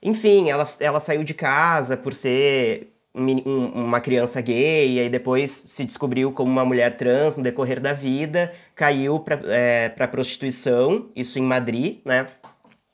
[0.01, 5.09] enfim, ela, ela saiu de casa por ser um um- uma criança gay, e aí
[5.09, 10.07] depois se descobriu como uma mulher trans no decorrer da vida, caiu para é, pra
[10.07, 12.25] prostituição, isso em Madrid, né?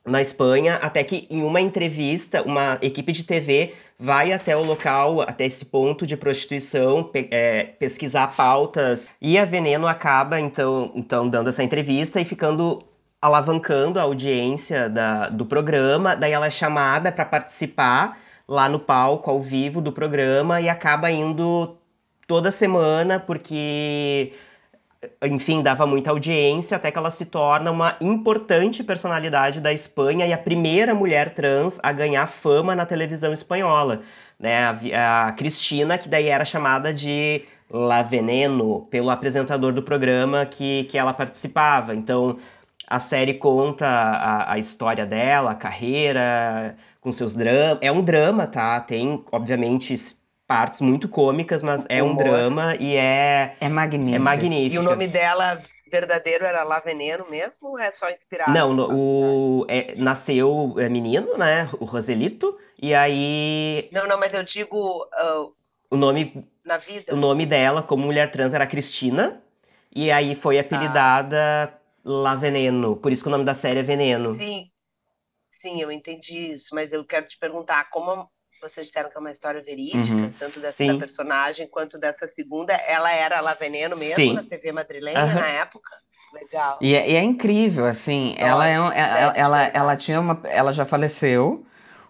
[0.06, 5.22] Na Espanha, até que em uma entrevista, uma equipe de TV vai até o local,
[5.22, 11.30] até esse ponto de prostituição, pe- é, pesquisar pautas, e a Veneno acaba, então, então,
[11.30, 12.80] dando essa entrevista e ficando
[13.22, 19.32] alavancando a audiência da, do programa, daí ela é chamada para participar lá no palco,
[19.32, 21.76] ao vivo do programa, e acaba indo
[22.28, 24.34] toda semana, porque
[25.24, 30.34] enfim, dava muita audiência até que ela se torna uma importante personalidade da Espanha e
[30.34, 34.02] a primeira mulher trans a ganhar fama na televisão espanhola,
[34.40, 34.76] né?
[34.94, 40.98] A, Cristina, que daí era chamada de La Veneno pelo apresentador do programa que, que
[40.98, 41.96] ela participava.
[41.96, 42.38] Então,
[42.88, 47.80] a série conta a, a história dela, a carreira, com seus dramas.
[47.82, 48.80] É um drama, tá?
[48.80, 49.96] Tem, obviamente,
[50.48, 52.24] partes muito cômicas, mas é um Humor.
[52.24, 54.16] drama e é, É magnífico.
[54.16, 54.76] é magnífico.
[54.76, 58.52] E o nome dela verdadeiro era Lá Veneno mesmo ou é só inspirado?
[58.52, 58.90] Não, no-
[59.62, 61.70] o, é, nasceu é, menino, né?
[61.80, 62.58] O Roselito.
[62.82, 65.48] E aí Não, não, mas eu digo ah,
[65.90, 67.14] o nome, na vida.
[67.14, 69.42] o nome dela, como mulher trans, era Cristina.
[69.96, 72.96] E aí foi apelidada La Veneno.
[72.98, 74.36] Por isso que o nome da série é Veneno.
[74.38, 74.72] Sim,
[75.62, 78.30] sim, eu entendi isso, mas eu quero te perguntar, como
[78.70, 81.00] vocês disseram que é uma história verídica, Uhum, tanto dessa sim.
[81.00, 84.34] personagem quanto dessa segunda, ela era La Veneno mesmo Sim.
[84.34, 85.34] na TV madrilenha Aham.
[85.36, 85.90] na época?
[86.34, 86.78] Legal.
[86.82, 89.72] E é, e é incrível, assim, ela, é um- ela, deve ela, ser.
[89.78, 90.42] ela tinha uma.
[90.44, 91.66] Ela já faleceu,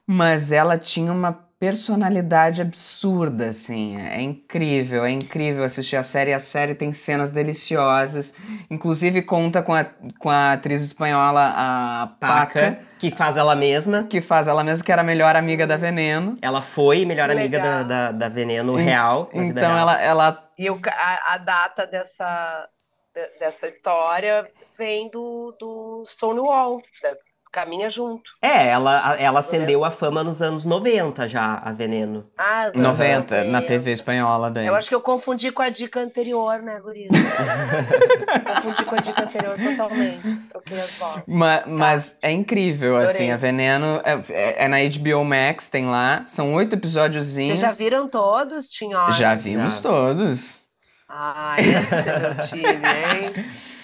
[0.08, 3.98] mas ela tinha uma personalidade absurda, assim.
[4.00, 6.32] É incrível, é incrível assistir a série.
[6.34, 8.36] A série tem cenas deliciosas.
[8.70, 9.84] Inclusive conta com a,
[10.20, 14.04] com a atriz espanhola, a Paca, Paca, que faz ela mesma.
[14.04, 16.38] que faz ela mesma, que era a melhor amiga da Veneno.
[16.42, 17.84] Ela foi melhor Que amiga da, legal.
[17.86, 19.30] da, da Veneno real.
[19.34, 19.78] Então real.
[19.80, 22.68] ela, ela E o a, a data dessa,
[23.14, 24.48] de- dessa história
[24.78, 27.18] vem do, do Stonewall, da-
[27.56, 28.30] caminha junto.
[28.42, 32.26] É, ela, ela acendeu a fama nos anos 90 já, a Veneno.
[32.38, 33.68] Ah, os anos 90, na 90.
[33.68, 34.68] TV espanhola daí.
[34.68, 37.14] Eu acho que eu confundi com a dica anterior, né, Guriza?
[38.62, 40.22] confundi com a dica anterior totalmente.
[40.54, 41.24] As bolas.
[41.26, 43.12] Ma- Mas é incrível, Adorei.
[43.16, 47.60] assim, a Veneno é, é- é na HBO Max, tem lá, são oito episódiozinhos.
[47.60, 49.14] Vocês já viram todos, Tinhosa?
[49.18, 49.82] Já vimos Já.
[49.82, 50.66] todos.
[51.08, 53.46] Ai, esse é meu time, hein?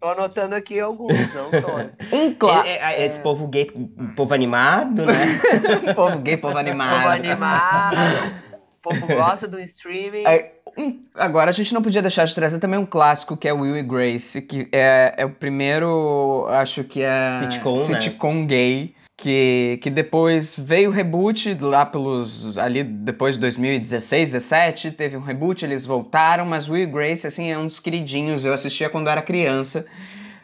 [0.00, 1.90] Tô anotando aqui alguns, não todos.
[2.10, 2.66] Um claro.
[2.66, 3.70] É- é- é esse povo gay,
[4.16, 5.12] povo animado, né?
[5.94, 7.10] povo gay, povo Povo animado.
[7.10, 7.96] animado,
[8.78, 10.24] o povo gosta do streaming.
[10.26, 13.52] É, um- agora, a gente não podia deixar de trazer também um clássico que é
[13.52, 17.38] Will e Grace, que é, é o primeiro, acho que é.
[17.40, 18.00] Sitcom, né?
[18.00, 18.94] sitcom gay.
[19.22, 22.56] Que, que depois veio o reboot lá pelos.
[22.56, 27.50] ali depois de 2016, 17, teve um reboot, eles voltaram, mas Will e Grace, assim,
[27.50, 28.46] é um dos queridinhos.
[28.46, 29.84] Eu assistia quando era criança.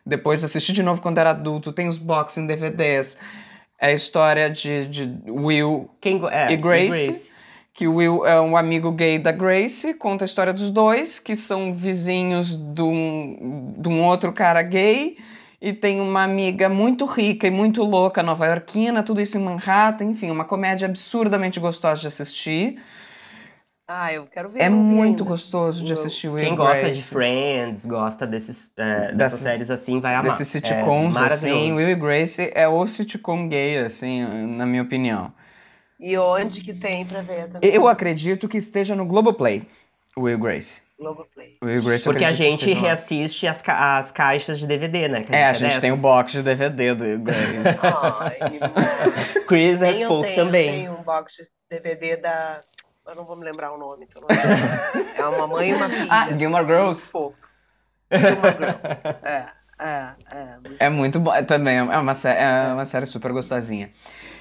[0.04, 1.72] Depois assisti de novo quando era adulto.
[1.72, 3.18] Tem os box em DVDs.
[3.80, 7.32] É a história de, de Will Quem, é, e Grace,
[7.74, 11.36] que o Will é um amigo gay da Grace, conta a história dos dois, que
[11.36, 15.18] são vizinhos de um, de um outro cara gay,
[15.60, 20.30] e tem uma amiga muito rica e muito louca, nova-iorquina, tudo isso em Manhattan, enfim,
[20.30, 22.80] uma comédia absurdamente gostosa de assistir.
[23.88, 24.62] Ah, eu quero ver.
[24.62, 25.30] É muito ainda.
[25.30, 26.94] gostoso de assistir Will Quem gosta Grace.
[26.96, 30.24] de Friends, gosta desses, é, dessas Dessas- séries assim, vai amar.
[30.30, 31.76] Desses É sitcoms, assim, maravilhoso.
[31.76, 34.24] Will e Grace é o sitcom gay, assim,
[34.56, 35.32] na minha opinião.
[36.00, 37.70] E onde que tem pra ver também?
[37.72, 39.62] Eu acredito que esteja no Globoplay,
[40.18, 40.82] Will e Grace.
[40.98, 41.59] Globoplay.
[42.04, 45.22] Porque a gente reassiste as, ca- as caixas de DVD, né?
[45.22, 47.80] que É, a é gente tem o box de DVD do Will Grace.
[48.20, 48.38] Ai,
[49.46, 50.66] Chris Folk tenho, também.
[50.68, 52.61] Eu tenho um box de DVD da.
[53.06, 55.14] Eu não vou me lembrar o nome, então não lembro.
[55.16, 56.06] É uma mãe e uma filha.
[56.11, 57.12] ah, Gilmore Girls?
[58.11, 58.78] Gilmore Girls.
[59.22, 59.46] É,
[59.78, 60.56] é, é.
[60.87, 61.32] É muito bom.
[61.35, 63.90] é Também é uma, é uma série super gostosinha.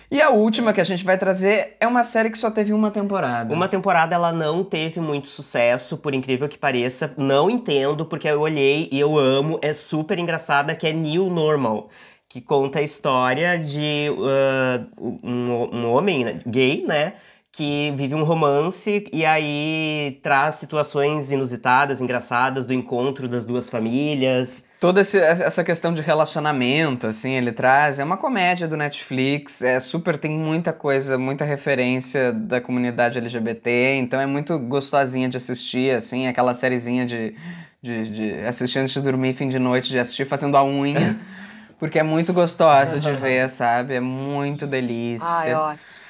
[0.10, 2.92] E a última que a gente vai trazer é uma série que só teve uma
[2.92, 3.54] temporada.
[3.54, 7.14] Uma temporada ela não teve muito sucesso, por incrível que pareça.
[7.18, 9.60] Não entendo, porque eu olhei e eu amo.
[9.62, 11.90] É super engraçada, que é New Normal.
[12.30, 17.14] Que conta a história de ah, um, um homem né, gay, né?
[17.56, 24.66] Que vive um romance e aí traz situações inusitadas, engraçadas, do encontro das duas famílias.
[24.78, 27.98] Toda essa questão de relacionamento, assim, ele traz.
[27.98, 33.96] É uma comédia do Netflix, é super, tem muita coisa, muita referência da comunidade LGBT,
[33.96, 37.34] então é muito gostosinha de assistir, assim, aquela sériezinha de,
[37.82, 41.18] de, de assistir antes de dormir, fim de noite, de assistir fazendo a unha.
[41.80, 43.96] Porque é muito gostosa de ver, sabe?
[43.96, 45.28] É muito delícia.
[45.28, 46.05] Ai, ótimo.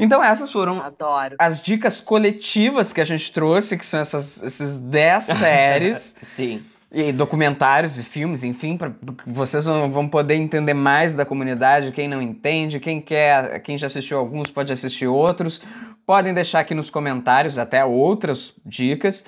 [0.00, 1.36] Então essas foram Adoro.
[1.38, 6.16] as dicas coletivas que a gente trouxe, que são essas, esses 10 séries.
[6.22, 6.64] Sim.
[6.90, 8.92] e documentários e filmes, enfim, para
[9.26, 13.88] vocês vão vão poder entender mais da comunidade, quem não entende, quem quer, quem já
[13.88, 15.60] assistiu alguns pode assistir outros.
[16.06, 19.26] Podem deixar aqui nos comentários até outras dicas.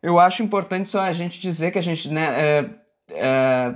[0.00, 2.70] Eu acho importante só a gente dizer que a gente, né, é,
[3.10, 3.74] é,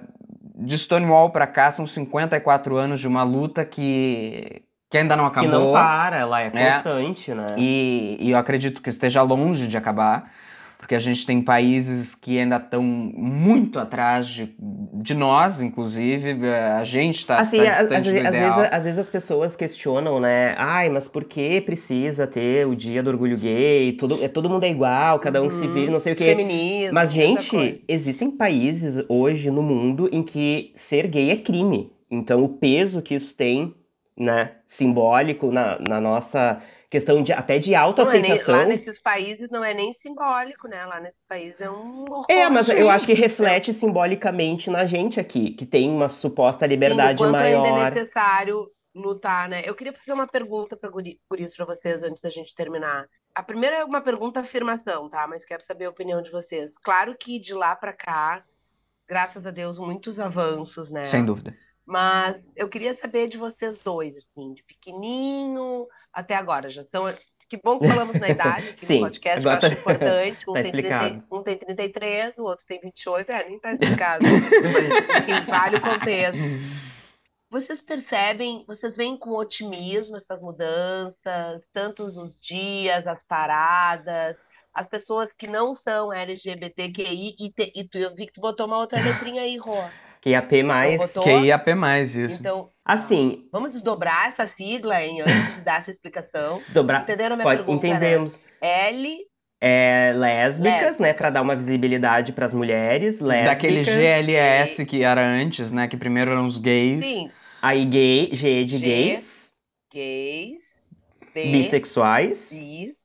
[0.55, 5.41] de Stonewall para cá são 54 anos de uma luta que que ainda não Que
[5.41, 5.51] acabou.
[5.67, 6.73] não para, ela é É.
[6.73, 7.47] constante, né?
[7.59, 10.33] E, e eu acredito que esteja longe de acabar,
[10.79, 14.55] porque a gente tem países que ainda estão muito atrás de,
[14.95, 16.39] de nós, inclusive.
[16.47, 18.57] eh, A gente está Assim, tá às, distante às do vezes, às ideal.
[18.57, 20.55] vezes- às vezes as pessoas questionam, né?
[20.57, 23.93] Ai, mas por que precisa ter o dia do orgulho gay?
[23.95, 26.27] Todo, é, todo mundo é igual, cada um que se vire, não sei o quê.
[26.37, 26.95] Feminismo.
[26.95, 31.93] Mas, gente, existem países hoje no mundo em que ser gay é crime.
[32.11, 33.75] Então, o peso que isso tem,
[34.19, 36.61] né, simbólico na, na nossa
[36.91, 38.57] questão de até de Não é nem- autoaceitação.
[38.57, 40.85] lá nesses países não é nem simbólico, né?
[40.87, 42.27] Lá nesses países é um horror.
[42.31, 42.89] É, mas eu Sim.
[42.89, 47.37] acho que reflete simbolicamente na gente aqui, que tem uma suposta Sim, liberdade o quanto
[47.37, 47.87] ainda maior.
[47.87, 49.63] é necessário lutar, né?
[49.65, 53.05] Eu queria fazer uma pergunta para por isso para vocês antes da gente terminar.
[53.35, 55.27] A primeira é uma pergunta afirmação, tá?
[55.29, 56.71] Mas quero saber a opinião de vocês.
[56.83, 58.43] Claro que de lá para cá,
[59.07, 61.05] graças a Deus, muitos avanços, né?
[61.05, 61.55] Sem dúvida.
[61.89, 66.69] Mas eu queria saber de vocês dois, assim, de pequenininho até agora.
[66.69, 67.11] Já são.
[67.49, 70.45] Que bom que falamos na idade aqui Sim, no podcast, agora eu acho tá- importante.
[70.47, 71.25] Um, tá tem 30 explicado.
[71.33, 74.23] um tem 33, o outro tem 28, é, nem tá explicado.
[74.29, 76.39] Enfim, vale o contexto.
[77.51, 84.37] Vocês percebem, vocês veem com otimismo essas mudanças, tantos os dias, as paradas,
[84.75, 88.67] as pessoas que não são LGBTQI, e, te, e tu, eu vi que tu botou
[88.67, 89.83] uma outra letrinha aí, Rô.
[90.21, 92.15] Que a P mais.
[92.17, 92.41] isso.
[92.41, 96.59] Então, Assim, Vamos desdobrar essa sigla, hein, antes de dar essa explicação.
[96.65, 97.03] desdobrar.
[97.03, 97.87] Entenderam a minha Pode, pergunta?
[97.87, 97.91] né?
[97.95, 98.41] entendemos.
[98.63, 99.19] L,
[99.61, 101.03] É, lésbicas, Lésbica.
[101.03, 101.13] né?
[101.13, 103.21] Pra dar uma visibilidade pras mulheres.
[103.21, 103.55] Lésbicas.
[103.55, 105.87] Daquele GLS que era antes, né?
[105.87, 107.05] Que primeiro eram os gays.
[107.05, 108.85] sim, Aí gay, G de G.
[108.85, 109.53] gays.
[109.93, 110.59] gays,
[111.35, 112.51] B, Bissexuais.
[112.53, 112.97] bis,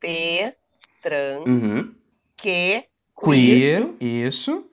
[0.00, 0.54] T,
[1.00, 1.94] trans, Uhum.
[2.36, 2.84] Q,
[3.24, 4.66] Queer, isso.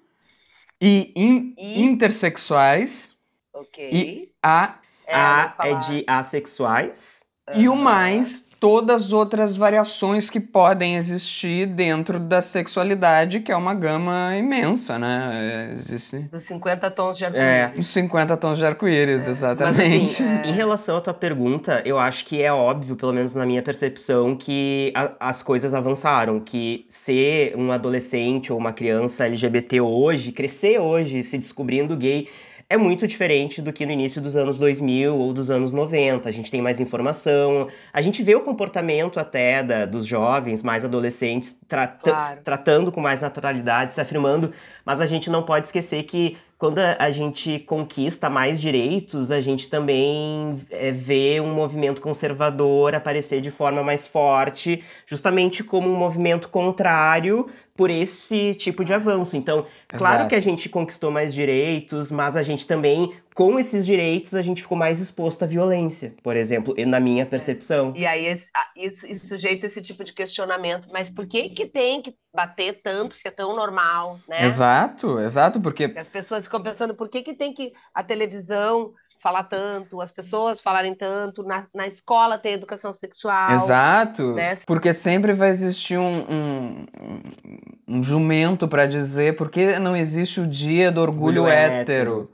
[0.82, 3.18] E, in- E- intersexuais.
[3.54, 3.90] ok.
[3.92, 4.80] E A.
[5.06, 7.22] É, A é de assexuais.
[7.56, 13.56] E o mais todas as outras variações que podem existir dentro da sexualidade, que é
[13.56, 15.70] uma gama imensa, né?
[15.70, 17.28] É, Existe Dos 50 tons de É.
[17.64, 17.80] arco-íris.
[17.80, 20.22] uns 50 tons de arco-íris, Mas exatamente.
[20.22, 23.62] assim, em relação à tua pergunta, eu acho que é óbvio, pelo menos na minha
[23.64, 26.40] percepção, que a- as coisas avançaram.
[26.42, 32.28] Que ser um adolescente ou uma criança LGBT hoje, crescer hoje se descobrindo gay,
[32.70, 36.30] é muito diferente do que no início dos anos 2000 ou dos anos 90.
[36.30, 40.86] A gente tem mais informação, a gente vê o comportamento até da- dos jovens, mais
[40.86, 42.40] adolescentes, trata- Claro.
[42.44, 44.52] tratando com mais naturalidade, se afirmando,
[44.86, 49.40] mas a gente não pode esquecer que quando a a gente conquista mais direitos, a
[49.40, 55.96] gente também é, vê um movimento conservador aparecer de forma mais forte, justamente como um
[55.96, 57.48] movimento contrário
[57.80, 59.38] por esse tipo de avanço.
[59.38, 60.28] Então, claro Exato.
[60.28, 64.62] que a gente conquistou mais direitos, mas a gente também, com esses direitos, a gente
[64.62, 67.94] ficou mais exposto à violência, por exemplo, e na minha percepção.
[67.96, 68.44] E aí,
[68.76, 70.90] isso, isso sujeita esse tipo de questionamento.
[70.92, 74.44] Mas por que que tem que bater tanto se é tão normal, né?
[74.44, 78.94] Exato, exato, porque Porque as pessoas ficam pensando por que, que tem que a televisão
[79.22, 83.52] falar tanto, as pessoas falarem tanto, na, na escola ter educação sexual.
[83.52, 84.58] Exato, né?
[84.66, 90.40] porque sempre vai existir um, um, um- um jumento pra dizer por que não existe
[90.40, 91.82] o dia do orgulho, Orgulho hétero.
[92.22, 92.32] hétero.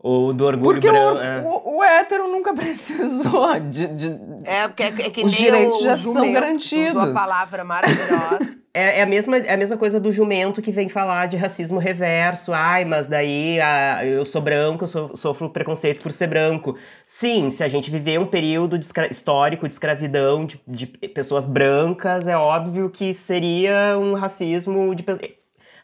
[0.00, 1.18] Ou do orgulho Porque o, branco.
[1.20, 1.40] é.
[1.44, 3.86] o, o hétero nunca precisou de.
[3.88, 6.96] de- É, porque é, é que Os nem direitos o, já o são garantidos.
[7.02, 8.57] Usou a palavra maravilhosa.
[8.78, 11.78] É, é a mesma, é a mesma coisa do jumento que vem falar de racismo
[11.78, 12.52] reverso.
[12.52, 16.76] Ai, mas daí ah, eu sou branco, eu so- sofro preconceito por ser branco.
[17.06, 22.28] Sim, se a gente viver um período de histórico de escravidão de, de pessoas brancas,
[22.28, 25.04] é óbvio que seria um racismo de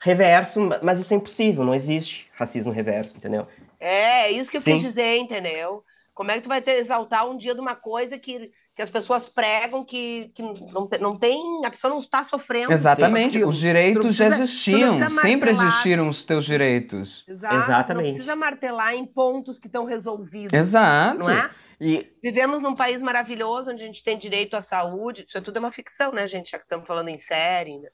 [0.01, 3.47] reverso, mas isso é impossível, não existe racismo reverso, entendeu?
[3.81, 4.75] É, é isso que eu Sim.
[4.75, 5.85] quis dizer, entendeu?
[6.15, 8.91] Como é que tu vai ter, exaltar um dia de uma coisa que, que as
[8.91, 11.65] pessoas pregam que, que não, não tem.
[11.65, 12.73] A pessoa não está sofrendo.
[12.73, 17.25] Exatamente, os direitos já existiam, sempre existiram os teus direitos.
[17.29, 18.07] Exato, Exatamente.
[18.09, 20.53] Não precisa martelar em pontos que estão resolvidos.
[20.53, 21.21] Exato.
[21.21, 21.51] Não é?
[21.81, 25.25] E Vivemos num país maravilhoso onde a gente tem direito à saúde.
[25.29, 26.51] Isso tudo é uma ficção, né, gente?
[26.51, 27.79] Já que estamos falando em série.
[27.79, 27.89] Né?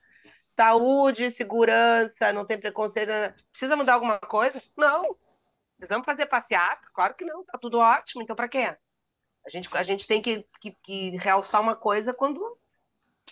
[0.56, 3.08] Saúde, segurança, não tem preconceito.
[3.08, 3.34] né?
[3.50, 4.62] Precisa mudar alguma coisa?
[4.76, 5.14] Não.
[5.78, 6.86] Precisamos fazer passeata?
[6.94, 7.44] Claro que não.
[7.44, 8.22] Tá tudo ótimo.
[8.22, 8.74] Então, para quê?
[9.46, 12.40] A gente, a gente tem que, que, que realçar uma coisa quando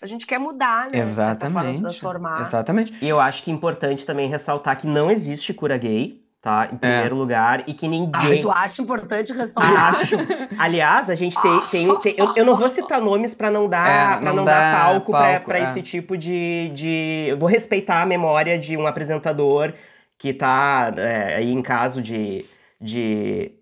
[0.00, 0.98] a gente quer mudar, né?
[0.98, 1.80] Exatamente.
[1.80, 2.40] Transformar.
[2.40, 2.94] Exatamente.
[3.04, 6.68] E eu acho que é importante também ressaltar que não existe cura gay, tá?
[6.72, 8.42] Em primeiro lugar, e que Ai, ninguém.
[8.42, 9.88] tu acha importante ressaltar?
[9.90, 10.16] Acho.
[10.56, 11.60] Aliás, a gente tem.
[11.66, 14.44] tem, tem- eu, eu não vou citar nomes pra não dar, É, pra não não
[14.44, 15.64] dar palco, pra, palco, pra é.
[15.64, 17.26] esse tipo de, de.
[17.28, 19.74] Eu vou respeitar a memória de um apresentador
[20.16, 22.44] que tá é, aí em caso de.
[22.80, 23.52] de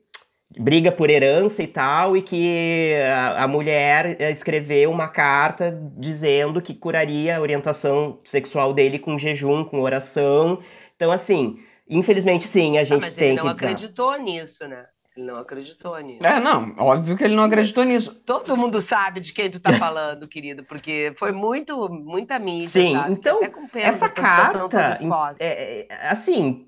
[0.59, 6.75] briga por herança e tal, e que a, a, mulher escreveu uma carta dizendo que
[6.75, 10.59] curaria a orientação sexual dele com jejum, com oração.
[10.95, 14.87] Então, assim, infelizmente, sim, a gente ah, mas tem ele não acreditou nisso, né?
[15.17, 16.27] Ele não acreditou nisso.
[16.27, 18.23] É, não, óbvio que ele não acreditou nisso.
[18.27, 22.69] Todo mundo sabe de quem tu tá falando, querido, porque foi muito, muita mídia.
[22.69, 23.13] Sim, sabe?
[23.13, 23.41] então,
[23.75, 24.99] essa carta,
[25.39, 26.67] é, é, assim,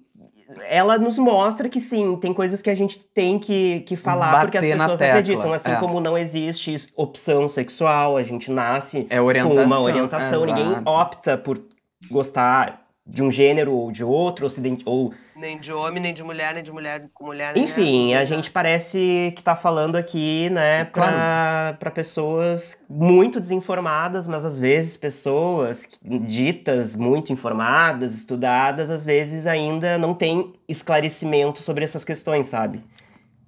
[0.69, 4.45] ela nos mostra que sim, tem coisas que a gente tem que, que falar Bater
[4.45, 5.53] porque as pessoas acreditam.
[5.53, 5.77] Assim é.
[5.77, 10.63] como não existe opção sexual, a gente nasce é com uma orientação, Exato.
[10.63, 11.61] ninguém opta por
[12.11, 14.47] gostar de um gênero ou de outro,
[14.85, 17.57] ou nem de homem, nem de mulher, nem de mulher com mulher.
[17.57, 24.45] Enfim, a gente parece que tá falando aqui, né, pra, pra pessoas muito desinformadas, mas
[24.45, 32.05] às vezes pessoas ditas muito informadas, estudadas, às vezes ainda não têm esclarecimento sobre essas
[32.05, 32.83] questões, sabe?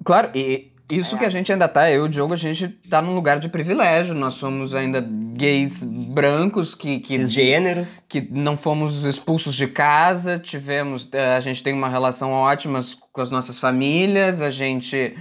[0.05, 3.01] Claro, e isso que a gente ainda tá, eu e o Diogo, a gente tá
[3.01, 4.15] num lugar de privilégio.
[4.15, 6.99] Nós somos ainda gays brancos que.
[6.99, 8.03] que Cisgêneros.
[8.09, 11.09] Que não fomos expulsos de casa, tivemos.
[11.13, 12.81] Eh, a gente tem uma relação ótima
[13.13, 15.17] com as nossas famílias, a gente.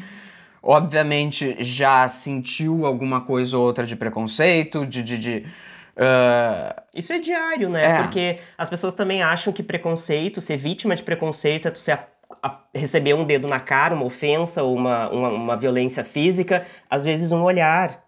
[0.62, 5.46] Obviamente já sentiu alguma coisa ou outra de preconceito, de, de, de
[6.00, 6.82] Uh...
[6.96, 7.84] Isso é diário, né?
[7.84, 8.02] É.
[8.02, 12.00] Porque as pessoas também acham que preconceito, ser vítima de preconceito é tu ser
[12.74, 17.42] receber um dedo na cara, uma ofensa, uma, uma, uma violência física, às vezes um
[17.42, 18.04] olhar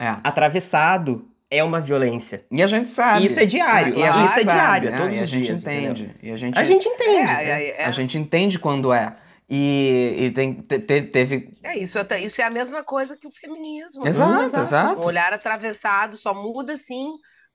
[0.00, 0.16] é.
[0.22, 2.46] atravessado é uma violência.
[2.50, 3.26] E a gente sabe.
[3.26, 3.94] Isso é diário.
[3.94, 6.02] E a gente isso é diário, é todos e a os gente dias, entende.
[6.04, 6.16] Entendeu?
[6.22, 7.30] E a gente, a gente entende.
[7.30, 9.14] É, é, é, a gente entende quando é.
[9.50, 11.52] E, e tem, te, teve.
[11.62, 14.06] É isso, isso é a mesma coisa que o feminismo.
[14.06, 15.00] Exato, exato.
[15.02, 17.10] Um olhar atravessado só muda assim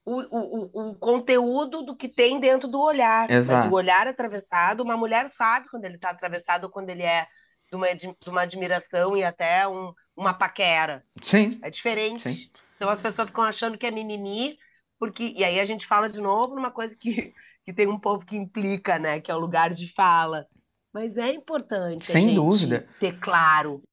[0.08, 3.30] o, o, o conteúdo do que tem dentro do olhar.
[3.30, 3.64] Exato.
[3.64, 7.28] Mas o olhar atravessado, uma mulher sabe quando ele está atravessado ou quando ele é
[7.70, 11.04] de uma, de uma admiração e até um, uma paquera.
[11.22, 11.60] Sim.
[11.62, 12.24] É diferente.
[12.24, 12.50] Sim.
[12.78, 14.58] Então as pessoas ficam achando que é mimimi,
[14.98, 15.34] porque.
[15.36, 17.34] E aí a gente fala de novo numa coisa que,
[17.66, 19.20] que tem um povo que implica, né?
[19.20, 20.48] Que é o lugar de fala.
[20.94, 22.88] Mas é importante Sem dúvida.
[23.00, 23.84] ter claro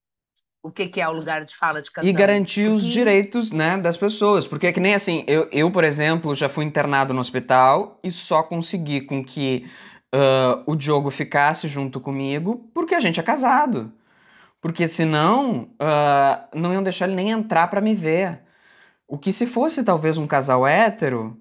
[0.65, 2.09] o que, que é o lugar de fala de casal.
[2.09, 4.47] E garantir os direitos né, das pessoas.
[4.47, 8.11] Porque é que nem assim, eu, eu, por exemplo, já fui internado no hospital e
[8.11, 9.67] só consegui com que
[10.15, 13.93] uh, o Diogo ficasse junto comigo porque a gente é casado.
[14.59, 18.41] Porque senão uh, não iam deixar ele nem entrar para me ver.
[19.07, 21.39] O que se fosse talvez um casal hétero,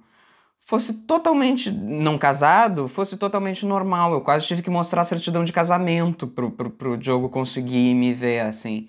[0.65, 4.13] fosse totalmente não casado, fosse totalmente normal.
[4.13, 8.13] Eu quase tive que mostrar a certidão de casamento pro, pro, pro Diogo conseguir me
[8.13, 8.87] ver, assim.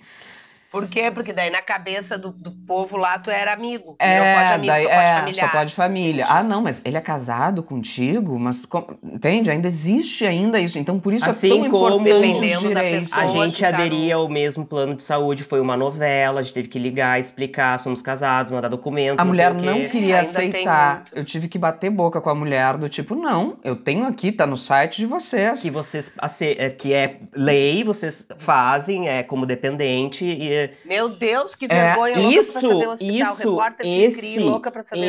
[0.75, 1.09] Por quê?
[1.09, 3.95] Porque daí na cabeça do, do povo lá tu era amigo.
[4.01, 5.47] É, não pode amigo, daí, só pode é, familiar.
[5.47, 6.27] Só pode família.
[6.29, 8.67] Ah, não, mas ele é casado contigo, mas
[9.05, 9.53] entende?
[9.53, 10.77] Ainda existe ainda isso.
[10.77, 13.13] Então por isso assim é tão como importante os direitos.
[13.13, 16.81] A gente aderia ao mesmo plano de saúde, foi uma novela, a gente teve que
[16.81, 19.21] ligar, explicar, somos casados, mandar documento.
[19.21, 21.05] A não mulher não queria aceitar.
[21.13, 24.45] Eu tive que bater boca com a mulher do tipo, não, eu tenho aqui, tá
[24.45, 25.63] no site de vocês.
[25.63, 30.64] Que vocês é, que é lei, vocês fazem, é como dependente e.
[30.85, 31.55] Meu Deus!
[31.55, 32.15] Que é, vergonha.
[32.17, 32.59] É, isso,
[33.01, 33.47] isso,
[33.83, 34.39] esse,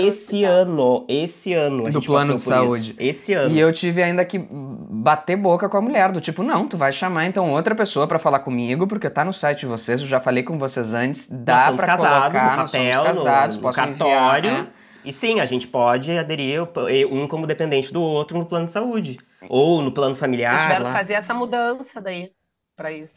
[0.08, 1.92] esse ano, esse ano.
[1.92, 2.92] do plano de saúde.
[2.92, 3.00] Isso.
[3.00, 3.56] Esse ano.
[3.56, 6.92] E eu tive ainda que bater boca com a mulher, do tipo, não, tu vai
[6.92, 10.20] chamar então outra pessoa para falar comigo, porque tá no site de vocês, eu já
[10.20, 14.50] falei com vocês antes, dá para casados, colocar, no papel, nós casados, no, no cartório.
[14.52, 14.86] Enviar, é.
[15.06, 16.64] E sim, a gente pode aderir
[17.12, 19.20] um como dependente do outro no plano de saúde.
[19.48, 20.54] Ou no plano familiar.
[20.54, 22.32] Eles tiveram fazer essa mudança daí,
[22.76, 23.14] para isso.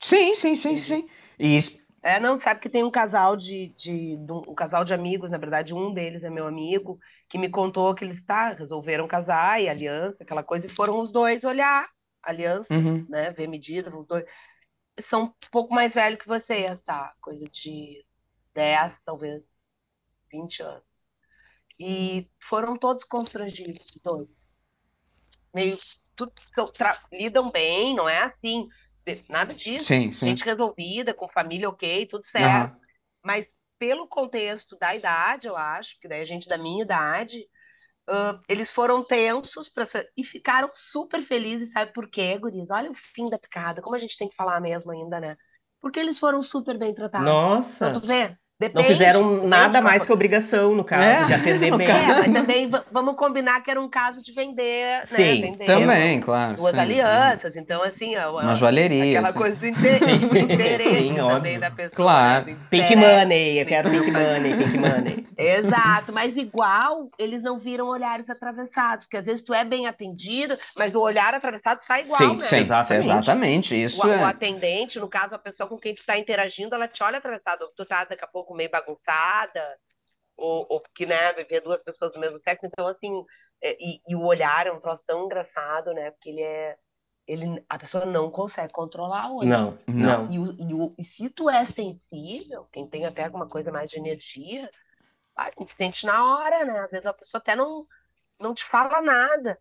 [0.00, 1.08] Sim, sim, sim, sim.
[1.40, 1.58] E
[2.02, 5.38] é, não, sabe que tem um casal de, de, de, um casal de amigos, na
[5.38, 9.68] verdade, um deles é meu amigo, que me contou que eles tá, resolveram casar e
[9.68, 11.88] aliança, aquela coisa, e foram os dois olhar
[12.22, 13.06] aliança, uhum.
[13.08, 13.30] né?
[13.30, 14.24] Ver medida, os dois.
[15.08, 17.14] São um pouco mais velhos que vocês, tá?
[17.22, 18.04] Coisa de
[18.54, 19.42] 10, talvez
[20.30, 20.84] 20 anos.
[21.78, 24.28] E foram todos constrangidos, os dois.
[25.54, 25.78] Meio.
[26.14, 26.32] Tudo,
[27.10, 28.68] lidam bem, não é assim
[29.28, 29.86] Nada disso.
[29.86, 30.28] Sim, sim.
[30.28, 32.74] Gente resolvida, com família ok, tudo certo.
[32.74, 32.80] Uhum.
[33.24, 33.46] Mas
[33.78, 37.40] pelo contexto da idade, eu acho, que daí a gente da minha idade,
[38.08, 39.86] uh, eles foram tensos pra,
[40.16, 42.68] e ficaram super felizes, sabe por quê, guris?
[42.70, 45.36] Olha o fim da picada, como a gente tem que falar mesmo ainda, né?
[45.80, 47.26] Porque eles foram super bem tratados.
[47.26, 47.88] Nossa!
[47.88, 48.36] Então, tu vê?
[48.60, 51.88] Depende, Não fizeram nada mais que obrigação, no caso, É, de atender bem.
[51.90, 55.00] É, mas também va- vamos combinar que era um caso de vender, né?
[55.04, 56.56] Sim, vender Também, claro.
[56.56, 56.78] duas sim.
[56.78, 57.56] alianças.
[57.56, 59.02] Então, assim, ó, Uma joalheria.
[59.18, 59.38] aquela assim.
[59.38, 61.60] coisa do inter- Sim, do interesse sim, também óbvio.
[61.60, 61.96] da pessoa.
[61.96, 62.46] Claro.
[62.46, 63.16] né, Pink interesse.
[63.24, 65.26] money, eu quero pink money, pink money.
[65.38, 70.58] Exato, mas igual eles não viram olhares atravessados, porque às vezes tu é bem atendido,
[70.76, 72.40] mas o olhar atravessado sai igual, Sim, né?
[72.40, 73.04] sim, Exatamente.
[73.06, 73.84] exatamente.
[73.84, 74.22] Isso O, o é.
[74.24, 77.86] atendente, no caso, a pessoa com quem tu tá interagindo, ela te olha atravessado, tu
[77.86, 79.78] tá daqui a pouco meio bagunçada,
[80.36, 83.24] ou, ou que, né, vê duas pessoas do mesmo sexo, então, assim,
[83.62, 86.78] é, e, e o olhar é um troço tão engraçado, né, porque ele é,
[87.26, 89.50] ele, a pessoa não consegue controlar o olhar.
[89.60, 90.30] Não, não.
[90.30, 93.90] E, o- e, o- e se tu é sensível, quem tem até alguma coisa mais
[93.90, 94.68] de energia,
[95.36, 97.86] a gente sente na hora, né, às vezes a pessoa até não,
[98.38, 99.58] não te fala nada.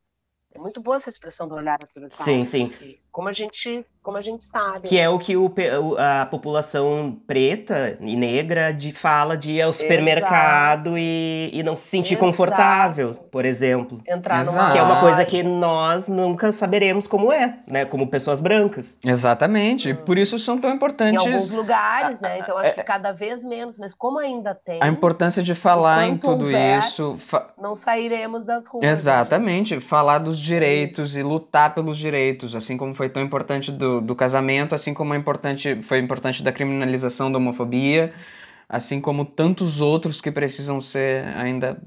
[0.52, 2.26] É muito boa essa expressão do olhar atravessado.
[2.26, 2.70] Sim, sim.
[2.70, 4.82] porque Como a gente, como a gente sabe.
[4.88, 9.52] Que é o que o pe- o- a população preta e negra de, fala de
[9.54, 12.26] ir ao supermercado e, e não se sentir Exato.
[12.26, 14.02] confortável, por exemplo.
[14.08, 14.58] entrar Exato.
[14.58, 17.86] numa Que é uma coisa que nós nunca saberemos como é, né?
[17.86, 18.98] Como pessoas brancas.
[19.04, 19.94] Exatamente.
[19.94, 22.40] Por isso são tão em importantes alguns lugares, né?
[22.40, 26.18] Então acho que cada vez menos, mas como ainda tem, a importância de falar em
[26.18, 27.16] tudo houver- isso.
[27.18, 28.86] fa- não sairemos das ruas.
[28.86, 28.92] né?
[28.92, 34.14] Exatamente, falar dos direitos e lutar pelos direitos, assim como foi tão importante do, do
[34.14, 38.14] casamento, assim como é importante, foi importante da criminalização da homofobia,
[38.68, 41.82] assim como tantos outros que precisam ser ainda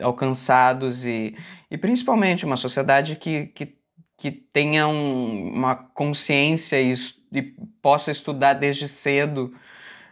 [0.00, 1.36] alcançados e,
[1.70, 3.76] e principalmente uma sociedade que, que,
[4.16, 6.94] que tenha um- uma consciência e,
[7.34, 7.42] e
[7.82, 9.54] possa estudar desde cedo,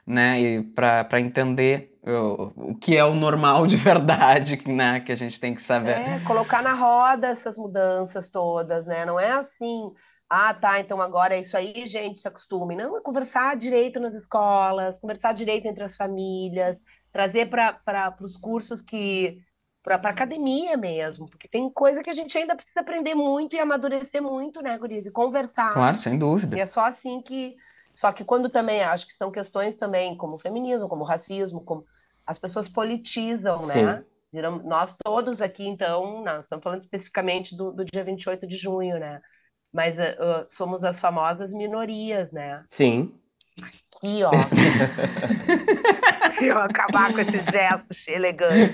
[0.06, 5.40] né, para entender o, o que é o normal de verdade, né, que a gente
[5.40, 5.96] tem que saber.
[5.98, 9.06] É, colocar na roda essas mudanças todas, né?
[9.06, 9.90] Não é assim,
[10.28, 12.74] ah, tá, então agora é isso aí, gente, se acostume.
[12.74, 16.76] Não, é conversar direito nas escolas, conversar direito entre as famílias,
[17.12, 19.38] trazer para os cursos que.
[19.82, 23.60] para a academia mesmo, porque tem coisa que a gente ainda precisa aprender muito e
[23.60, 25.06] amadurecer muito, né, Guriz?
[25.06, 25.72] E conversar.
[25.72, 26.56] Claro, sem dúvida.
[26.56, 27.54] E é só assim que.
[27.94, 31.84] Só que quando também, acho que são questões também, como feminismo, como racismo, como
[32.26, 33.84] as pessoas politizam, Sim.
[33.84, 34.04] né?
[34.64, 39.20] Nós todos aqui, então, nós estamos falando especificamente do, do dia 28 de junho, né?
[39.74, 40.16] Mas eh,
[40.50, 42.62] somos as famosas minorias, né?
[42.70, 43.12] Sim.
[43.60, 44.30] Aqui, ó.
[46.26, 48.70] Aqui, ó, acabar com esses gestos elegantes.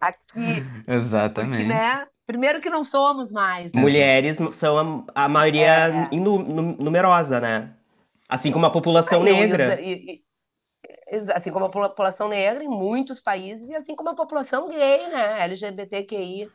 [0.00, 1.66] Aqui, Exatamente.
[1.66, 2.06] né?
[2.26, 3.72] Primeiro que não somos mais.
[3.72, 3.80] né?
[3.80, 6.08] Mulheres são a, a maioria É.
[6.14, 6.38] inu-
[6.78, 7.70] numerosa, né?
[8.28, 9.80] Assim como a população Ah, e e o- negra.
[9.80, 10.22] e- e-
[11.16, 15.08] exa- assim como a população negra em muitos países, e assim como a população gay,
[15.08, 15.40] né?
[15.44, 16.48] LGBTQI.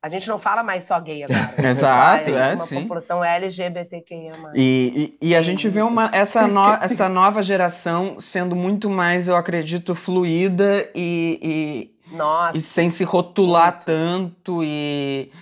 [0.00, 1.54] A gente não fala mais só gay agora.
[1.60, 1.70] né?
[1.70, 2.82] Exato, Fala é, uma sim.
[2.82, 4.32] população LGBTQIA+.
[4.54, 9.26] E, e, e a gente vê uma, essa, no- essa nova geração sendo muito mais,
[9.26, 13.84] eu acredito, fluida e, Nossa, e, e sem se rotular Muito.
[13.86, 15.32] tanto e,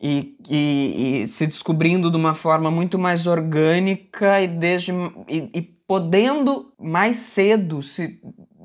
[0.00, 4.92] e, e, e se descobrindo de uma forma muito mais orgânica e, desde,
[5.28, 8.18] e, e podendo mais cedo se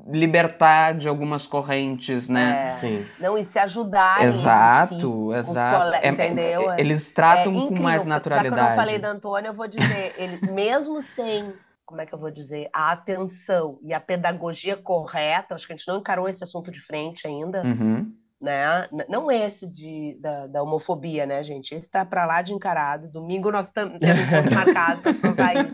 [0.06, 2.70] libertar de algumas correntes, né?
[2.70, 3.06] é, Sim.
[3.20, 4.26] não, e se ajudarem.
[4.26, 5.84] Exato, exato.
[5.84, 6.70] cole- É- entendeu?
[6.72, 8.68] é- eles tratam É com mais Já que eu naturalidade.
[8.70, 11.52] não falei da Antônia, eu vou dizer, ele, mesmo sem,
[11.86, 15.76] como é que eu vou dizer, a atenção e a pedagogia correta, acho que a
[15.76, 18.12] gente não encarou esse assunto de frente ainda, Uhum.
[18.42, 18.88] Né?
[19.08, 21.74] Não esse de, da, da homofobia, né, gente?
[21.74, 23.08] Esse tá pra lá de encarado.
[23.08, 25.72] Domingo nós encontro marcado para provar isso.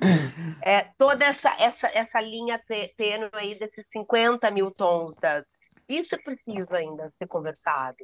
[0.62, 5.16] É, toda essa, essa, essa linha tê- tênue aí desses 50 mil tons.
[5.16, 5.42] Da...
[5.88, 7.96] Isso precisa ainda ser conversado.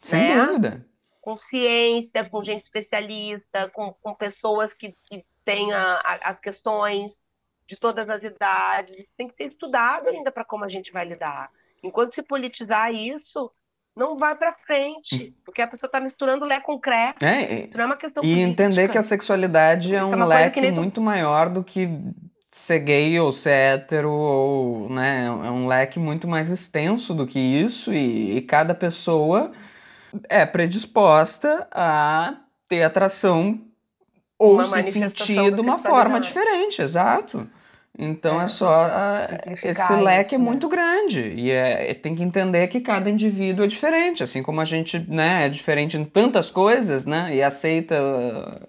[0.00, 0.46] Sem né?
[0.46, 0.86] dúvida.
[1.20, 7.20] Com ciência, com gente especialista, com, com pessoas que, que têm a- a- as questões
[7.66, 8.96] de todas as idades.
[8.96, 11.50] Isso tem que ser estudado ainda para como a gente vai lidar.
[11.82, 13.50] Enquanto se politizar isso,
[13.96, 17.14] não vai para frente, porque a pessoa está misturando lé com cré.
[17.22, 18.50] É, Isso não é uma questão e política.
[18.64, 21.62] entender que a sexualidade é Isso é um que leque nem tu- muito maior do
[21.62, 21.88] que
[22.50, 25.26] ser gay ou ser hétero, ou, né?
[25.26, 29.52] É um leque muito mais extenso do que isso, e, e cada pessoa
[30.28, 32.34] é predisposta a
[32.68, 33.60] ter atração
[34.38, 37.48] ou Uma se sentir de uma forma diferente, exato.
[38.00, 38.86] Então é, só.
[38.90, 40.50] ah, simplificar esse leque é isso, né?
[40.50, 41.20] muito grande.
[41.36, 44.22] E é, tem que entender que cada indivíduo é diferente.
[44.22, 47.28] Assim como a gente né, é diferente em tantas coisas, né?
[47.34, 47.94] E aceita,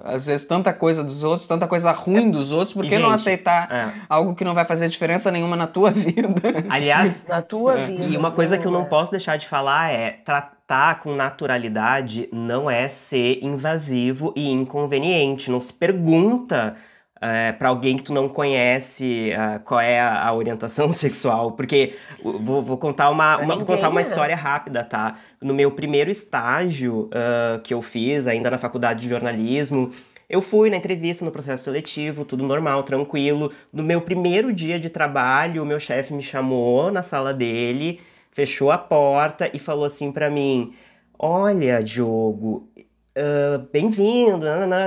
[0.04, 3.10] ah, às vezes, tanta coisa dos outros, tanta coisa ruim dos outros, por que não
[3.10, 3.88] aceitar é.
[4.10, 6.42] algo que não vai fazer diferença nenhuma na tua vida?
[6.70, 8.04] Aliás, Na tua vida.
[8.04, 8.90] E uma coisa que eu não né?
[8.90, 15.50] posso deixar de falar é tratar com naturalidade não é ser invasivo e inconveniente.
[15.50, 16.76] Não se pergunta
[17.22, 21.94] é, para alguém que tu não conhece uh, qual é a, a, orientação sexual, porque
[22.24, 25.20] vou, vou contar uma, uma vou contar uma história rápida, tá?
[25.40, 29.92] No meu primeiro estágio uh, que eu fiz, ainda na faculdade de jornalismo,
[30.28, 33.52] eu fui na entrevista, no processo seletivo, tudo normal, tranquilo.
[33.72, 38.00] No meu primeiro dia de trabalho, o meu chefe me chamou na sala dele,
[38.32, 40.74] fechou a porta e falou assim para mim:
[41.20, 44.46] Olha, Diogo, uh, bem-vindo,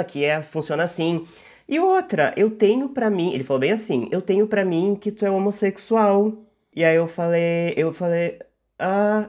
[0.09, 1.25] que é, funciona assim.
[1.69, 5.11] E outra, eu tenho para mim, ele falou bem assim, eu tenho para mim que
[5.11, 6.33] tu é homossexual.
[6.75, 8.39] E aí eu falei, eu falei,
[8.79, 9.29] ah,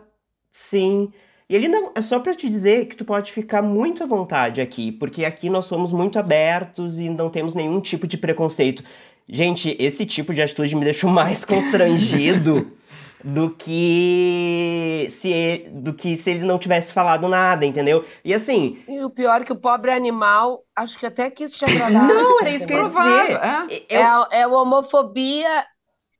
[0.51, 1.11] sim.
[1.49, 4.59] E ele não, é só para te dizer que tu pode ficar muito à vontade
[4.59, 8.83] aqui, porque aqui nós somos muito abertos e não temos nenhum tipo de preconceito.
[9.27, 12.71] Gente, esse tipo de atitude me deixou mais constrangido
[13.25, 18.05] do que se ele, do que se ele não tivesse falado nada, entendeu?
[18.23, 18.83] E assim.
[18.87, 22.07] E o pior é que o pobre animal, acho que até quis te agradar.
[22.07, 23.39] Não, era isso que eu ia dizer.
[23.89, 25.65] É, é, é homofobia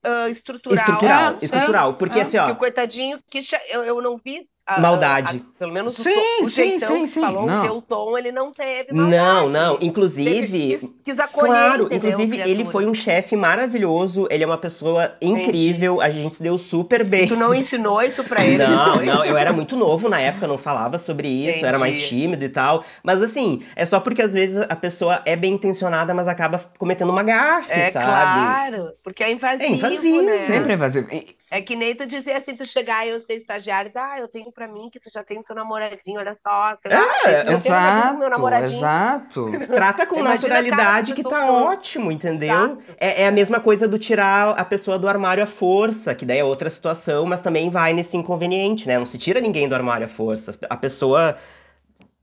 [0.04, 0.78] uh, estrutural.
[0.80, 1.94] Estrutural, é, estrutural.
[1.94, 2.52] Porque é, assim, ó.
[2.52, 5.44] o coitadinho, que eu, eu não vi a, maldade.
[5.56, 6.10] A, pelo menos sim,
[6.42, 7.22] o, o sim, jeitão sim, que sim.
[7.22, 7.60] falou, não.
[7.60, 9.16] o teu tom, ele não teve maldade.
[9.16, 9.78] Não, não.
[9.80, 10.26] Inclusive.
[10.32, 12.50] Teve, quis, quis acolher, claro, entendeu, inclusive, criatura.
[12.50, 17.04] ele foi um chefe maravilhoso, ele é uma pessoa incrível, a gente se deu super
[17.04, 17.26] bem.
[17.26, 18.58] E tu não ensinou isso pra ele?
[18.66, 21.66] Não, não, eu era muito novo na época, não falava sobre isso, Entendi.
[21.66, 22.84] era mais tímido e tal.
[23.04, 27.12] Mas assim, é só porque às vezes a pessoa é bem intencionada, mas acaba cometendo
[27.12, 28.06] uma gafe, É sabe?
[28.06, 30.38] claro, porque é invasivo, É invasivo, né?
[30.38, 31.08] Sempre é vazio.
[31.12, 34.28] E- É que nem tu dizer assim, tu chegar e eu ser estagiário, ah, eu
[34.28, 36.72] tenho pra mim que tu já tem teu namoradinho, olha só.
[36.84, 38.78] É, Ah, eu tenho Exato, meu namoradinho.
[38.78, 39.52] exato.
[39.74, 42.78] Trata com naturalidade que tá ótimo, entendeu?
[43.00, 46.40] É, é a mesma coisa do tirar a pessoa do armário à força, que daí
[46.40, 49.00] é outra situação, mas também vai nesse inconveniente, né?
[49.00, 50.60] Não se tira ninguém do armário à força.
[50.70, 51.38] A pessoa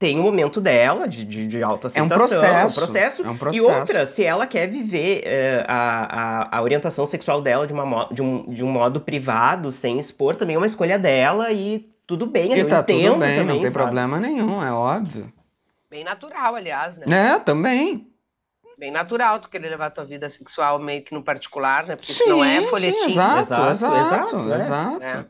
[0.03, 2.17] tem o momento dela de, de, de autoaceitação.
[2.17, 3.25] processo, É um processo.
[3.25, 3.71] é um E processo.
[3.71, 8.21] outra, se ela quer viver eh, a, a, a orientação sexual dela de, uma, de,
[8.21, 12.53] um, de um modo privado, sem expor, também é uma escolha dela e tudo bem,
[12.53, 13.83] E eu tá entendo tudo bem, também, não tem sabe?
[13.85, 15.31] problema nenhum, é óbvio.
[15.89, 17.35] Bem natural, aliás, né?
[17.35, 18.05] É, também.
[18.77, 21.95] Bem natural tu querer levar tua vida sexual meio que no particular, né?
[21.95, 23.05] Porque Sim, não é sim, folhetim.
[23.11, 25.03] exato, Exato, exato, exato, exato.
[25.03, 25.07] é.
[25.07, 25.25] É.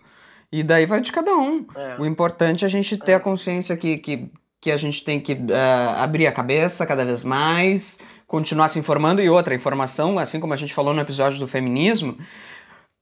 [0.51, 1.63] E daí vai de cada um.
[1.75, 1.95] É.
[1.99, 4.31] O importante é a gente ter a consciência que, que,
[4.63, 9.21] que a gente tem que eh, abrir a cabeça cada vez mais, continuar se informando.
[9.21, 12.17] E outra, informação, assim como a gente falou no episódio do feminismo,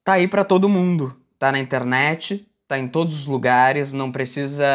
[0.04, 1.16] tá aí pra todo mundo.
[1.38, 4.66] Tá na internet, tá em todos os lugares, não precisa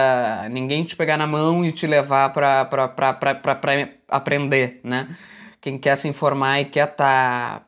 [0.49, 2.71] ninguém te pegar na mão e te levar pra
[4.09, 5.09] aprender, né?
[5.61, 7.63] Quem quer se informar e quer tá,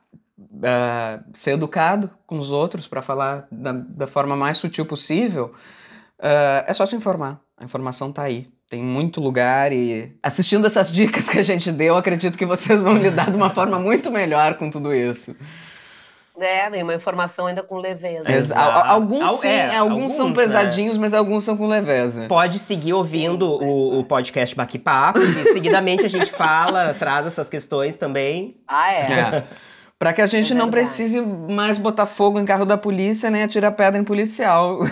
[0.63, 5.53] ah, ser educado com os outros para falar da, da forma mais sutil possível,
[6.19, 7.41] ah, é só se informar.
[7.57, 8.47] A informação tá aí.
[8.69, 12.97] Tem muito lugar e assistindo essas dicas que a gente deu, acredito que vocês vão
[12.97, 15.35] lidar de uma forma muito melhor com tudo isso.
[16.41, 18.31] É, uma informação ainda com leveza.
[18.31, 18.61] Exato.
[18.61, 20.43] Al- al- Alguns Al- sim, é, alguns, são alguns, né?
[20.45, 22.27] pesadinhos, mas alguns são com leveza.
[22.29, 27.49] Pode seguir ouvindo o, o podcast Baque Papo, que seguidamente a gente fala, traz essas
[27.49, 28.55] questões também.
[28.65, 29.11] Ah, é.
[29.11, 29.43] É.
[29.97, 33.43] Pra que a gente É não precise mais botar fogo em carro da polícia nem
[33.43, 34.79] atirar pedra em policial.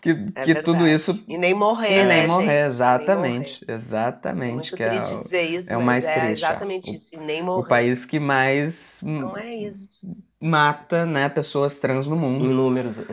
[0.00, 1.24] que É que tudo isso.
[1.26, 1.90] E nem morrer.
[1.90, 2.66] E nem né, morrer, gente?
[2.66, 3.26] exatamente.
[3.26, 3.74] Nem morrer.
[3.74, 4.52] Exatamente.
[4.54, 6.48] Muito que é o, dizer isso, é o mais é triste, é.
[6.48, 7.14] exatamente O- isso.
[7.14, 7.68] E nem o morrer.
[7.68, 10.06] país que mais Não é isso.
[10.40, 12.44] mata né, pessoas trans no Em mundo.
[12.44, 12.98] números.
[12.98, 13.04] né?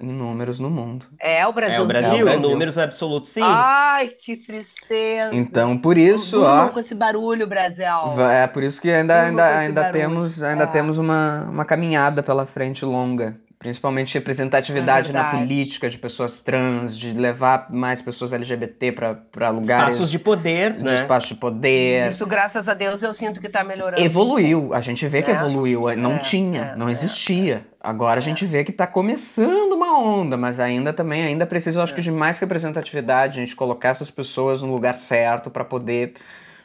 [0.00, 1.06] É, em números no mundo.
[1.20, 1.76] É o Brasil.
[1.76, 2.48] É o Brasil, É o Brasil.
[2.48, 3.42] em números absolutos, sim.
[3.44, 5.30] Ai, que tristeza.
[5.34, 6.68] Então, por isso, ó.
[6.70, 7.84] com esse barulho, Brasil.
[8.30, 10.00] É por isso que ainda, ainda, ainda barulho.
[10.00, 10.66] temos, ainda É.
[10.66, 13.36] temos uma, uma caminhada pela frente longa.
[13.60, 19.92] Principalmente representatividade É na política de pessoas trans, de levar mais pessoas LGBT para lugares.
[19.96, 20.94] Espaços de poder, de né?
[20.94, 22.10] espaço de poder.
[22.12, 24.00] Isso, graças a Deus, eu sinto que tá melhorando.
[24.00, 25.34] Evoluiu, a gente vê que É.
[25.34, 26.90] evoluiu, não É, tinha, é, não é.
[26.90, 27.66] existia.
[27.78, 31.82] Agora a gente vê que tá começando uma onda, mas ainda também ainda precisa, eu
[31.82, 36.14] acho que de mais representatividade, a gente colocar essas pessoas no lugar certo para poder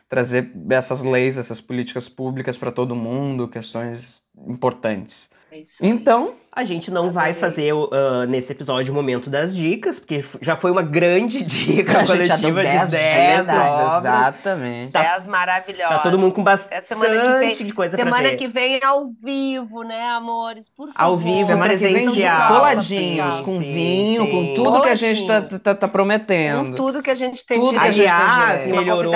[0.07, 5.29] trazer essas leis, essas políticas públicas para todo mundo, questões importantes.
[5.51, 5.73] É isso.
[5.81, 10.55] Então, A gente não vai fazer ah, nesse episódio o momento das dicas, porque já
[10.55, 13.97] foi uma grande dica a gente já deu coletiva 10 de 10 dicas, obras.
[14.05, 14.91] exatamente.
[14.93, 15.97] Tá- Dez maravilhosas.
[15.97, 18.37] Tá todo mundo com Essa bastante semana que vem, de coisa pra semana ver.
[18.37, 20.69] que vem ao vivo, né, amores?
[20.69, 20.95] Por favor.
[21.11, 22.47] Ao vivo, Semana que vem presencial.
[22.53, 24.31] coladinhos, Sim, com sim, vinho, sim.
[24.31, 26.77] com tudo que a gente tá, tá, tá Com prometendo.
[26.77, 28.11] tudo que a gente tem Tudo que a direito.
[28.13, 28.65] gente tem Aliás.
[28.67, 29.13] Uma melhorou.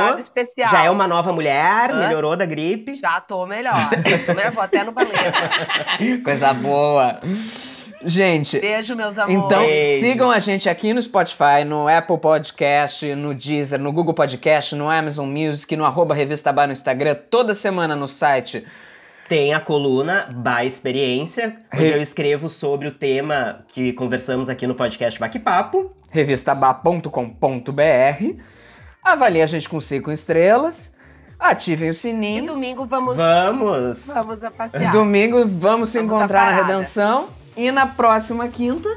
[0.70, 2.00] Já é uma nova mulher, Hã?
[2.00, 3.00] melhorou da gripe.
[3.00, 3.90] Já tô melhor.
[4.26, 5.10] tô melhor, vou até no balé.
[6.24, 7.18] Coisa boa.
[8.06, 9.36] Gente, Beijo, meus amores.
[9.36, 10.08] então Beijo.
[10.08, 14.90] sigam a gente aqui no Spotify, no Apple Podcast, no Deezer, no Google Podcast, no
[14.90, 18.66] Amazon Music, no arroba Revista Bar no Instagram, toda semana no site.
[19.28, 24.66] Tem a coluna Ba Experiência, onde Re- eu escrevo sobre o tema que conversamos aqui
[24.66, 25.92] no podcast Baque Papo.
[26.10, 28.42] revistabá.com.br.
[29.04, 30.96] Avalie a gente com cinco estrelas.
[31.40, 32.46] Ativem o E sininho.
[32.48, 34.08] domingo vamos, Vamos!
[34.08, 34.92] vamos a passear.
[34.92, 37.28] Domingo vamos se Vamos encontrar na redenção.
[37.56, 38.90] E na próxima quinta.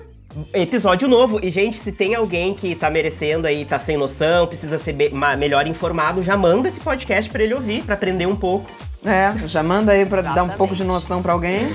[0.53, 1.39] Episódio novo.
[1.43, 5.11] E, gente, se tem alguém que tá merecendo aí, tá sem noção, precisa ser be-
[5.11, 8.71] ma- melhor informado, já manda esse podcast pra ele ouvir, pra aprender um pouco.
[9.05, 11.69] É, já manda aí pra dar um pouco de noção pra alguém.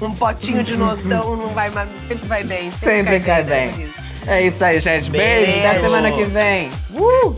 [0.00, 1.70] Um potinho de noção não vai,
[2.08, 2.70] sempre vai bem.
[2.70, 3.88] Sempre cai né, bem.
[4.26, 5.10] É isso aí, gente.
[5.10, 5.50] Beijo.
[5.52, 5.80] Até Beijo.
[5.80, 6.70] semana que vem.
[6.94, 7.34] Uh!